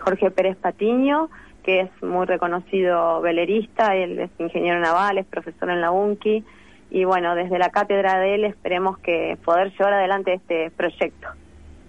Jorge 0.00 0.30
Pérez 0.30 0.56
Patiño, 0.56 1.28
que 1.62 1.80
es 1.80 1.90
muy 2.02 2.24
reconocido 2.24 3.20
velerista, 3.20 3.94
él 3.94 4.18
es 4.18 4.30
ingeniero 4.38 4.80
naval, 4.80 5.18
es 5.18 5.26
profesor 5.26 5.68
en 5.68 5.82
la 5.82 5.90
UNCI, 5.90 6.42
y 6.90 7.04
bueno, 7.04 7.34
desde 7.34 7.58
la 7.58 7.68
cátedra 7.68 8.18
de 8.18 8.36
él 8.36 8.44
esperemos 8.44 8.98
que 8.98 9.36
poder 9.44 9.70
llevar 9.72 9.92
adelante 9.92 10.32
este 10.32 10.70
proyecto. 10.70 11.28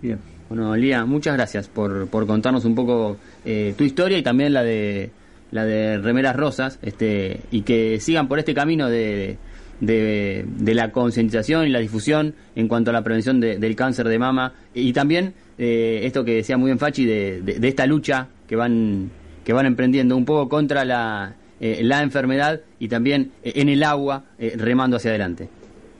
Bien. 0.01 0.19
Bueno, 0.49 0.75
Lía, 0.75 1.05
muchas 1.05 1.35
gracias 1.35 1.69
por, 1.69 2.09
por 2.09 2.27
contarnos 2.27 2.65
un 2.65 2.75
poco 2.75 3.15
tu 3.43 3.83
historia 3.83 4.17
y 4.17 4.23
también 4.23 4.51
la 4.51 4.63
de 4.63 5.11
la 5.51 5.65
de 5.65 5.97
Remeras 5.97 6.35
Rosas, 6.35 6.79
este, 6.81 7.41
y 7.51 7.61
que 7.61 7.99
sigan 7.99 8.27
por 8.27 8.39
este 8.39 8.53
camino 8.53 8.89
de, 8.89 9.37
de, 9.79 10.73
la 10.73 10.91
concientización 10.91 11.67
y 11.67 11.69
la 11.69 11.79
difusión 11.79 12.35
en 12.55 12.67
cuanto 12.67 12.91
a 12.91 12.93
la 12.93 13.01
prevención 13.01 13.39
del 13.39 13.75
cáncer 13.75 14.07
de 14.07 14.19
mama 14.19 14.53
y 14.73 14.93
también 14.93 15.33
eh, 15.57 16.01
esto 16.03 16.23
que 16.25 16.35
decía 16.35 16.57
muy 16.57 16.67
bien 16.67 16.79
Fachi 16.79 17.05
de, 17.05 17.41
de, 17.41 17.67
esta 17.67 17.85
lucha 17.85 18.27
que 18.47 18.55
van 18.55 19.09
que 19.43 19.53
van 19.53 19.65
emprendiendo 19.65 20.15
un 20.15 20.25
poco 20.25 20.47
contra 20.49 20.85
la, 20.85 21.33
eh, 21.59 21.79
la 21.81 22.01
enfermedad 22.03 22.61
y 22.77 22.87
también 22.87 23.31
eh, 23.43 23.53
en 23.55 23.69
el 23.69 23.83
agua 23.83 24.23
remando 24.57 24.97
hacia 24.97 25.11
adelante. 25.11 25.49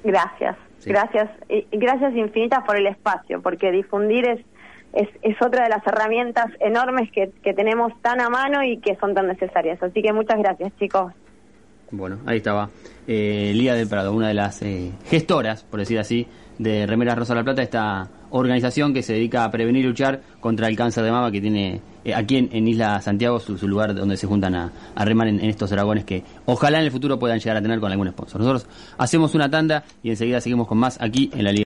Gracias, 0.04 0.56
gracias 0.86 1.30
y 1.50 1.66
gracias 1.72 2.16
infinitas 2.16 2.64
por 2.66 2.78
el 2.78 2.88
espacio 2.88 3.42
porque 3.42 3.72
difundir 3.72 4.28
es 4.28 4.40
es, 4.94 5.08
es 5.22 5.36
otra 5.42 5.64
de 5.64 5.70
las 5.70 5.86
herramientas 5.86 6.48
enormes 6.60 7.12
que, 7.12 7.32
que 7.44 7.54
tenemos 7.54 7.94
tan 8.02 8.22
a 8.22 8.30
mano 8.30 8.64
y 8.64 8.78
que 8.80 8.96
son 8.96 9.14
tan 9.14 9.28
necesarias. 9.28 9.82
Así 9.82 10.02
que 10.02 10.14
muchas 10.14 10.40
gracias, 10.40 10.72
chicos. 10.80 11.14
Bueno, 11.92 12.20
ahí 12.26 12.38
estaba 12.38 12.70
eh, 13.08 13.52
Lía 13.56 13.74
del 13.74 13.88
Prado, 13.88 14.14
una 14.14 14.28
de 14.28 14.36
las 14.36 14.62
eh, 14.62 14.92
gestoras, 15.06 15.64
por 15.64 15.80
decir 15.80 15.98
así, 15.98 16.28
de 16.60 16.86
Remeras 16.86 17.18
Rosa 17.18 17.34
La 17.34 17.44
Plata, 17.44 17.64
esta 17.64 18.10
organización 18.30 18.94
que 18.94 19.02
se 19.02 19.14
dedica 19.14 19.44
a 19.44 19.50
prevenir 19.50 19.84
y 19.84 19.88
luchar 19.88 20.22
contra 20.40 20.68
el 20.68 20.76
cáncer 20.76 21.04
de 21.04 21.12
mama 21.12 21.32
que 21.32 21.42
tiene 21.42 21.82
eh, 22.06 22.14
aquí 22.14 22.38
en, 22.38 22.68
Isla 22.68 23.02
Santiago, 23.02 23.40
su, 23.40 23.68
lugar 23.68 23.96
donde 23.96 24.18
se 24.18 24.28
juntan 24.28 24.54
a, 24.54 24.72
remar 24.98 25.28
en, 25.28 25.40
estos 25.40 25.72
dragones 25.72 26.06
que 26.06 26.24
ojalá 26.46 26.78
en 26.78 26.86
el 26.86 26.92
futuro 26.92 27.18
puedan 27.18 27.40
llegar 27.40 27.58
a 27.58 27.62
tener 27.62 27.80
con 27.80 27.92
algún 27.92 28.10
sponsor. 28.10 28.42
Nosotros 28.42 28.68
hacemos 29.00 29.34
una 29.34 29.50
tanda 29.50 29.84
y 30.04 30.12
enseguida 30.12 30.42
seguimos 30.42 30.68
con 30.68 30.78
más 30.78 31.02
aquí 31.02 31.32
en 31.34 31.44
la 31.44 31.52
Liga. 31.52 31.58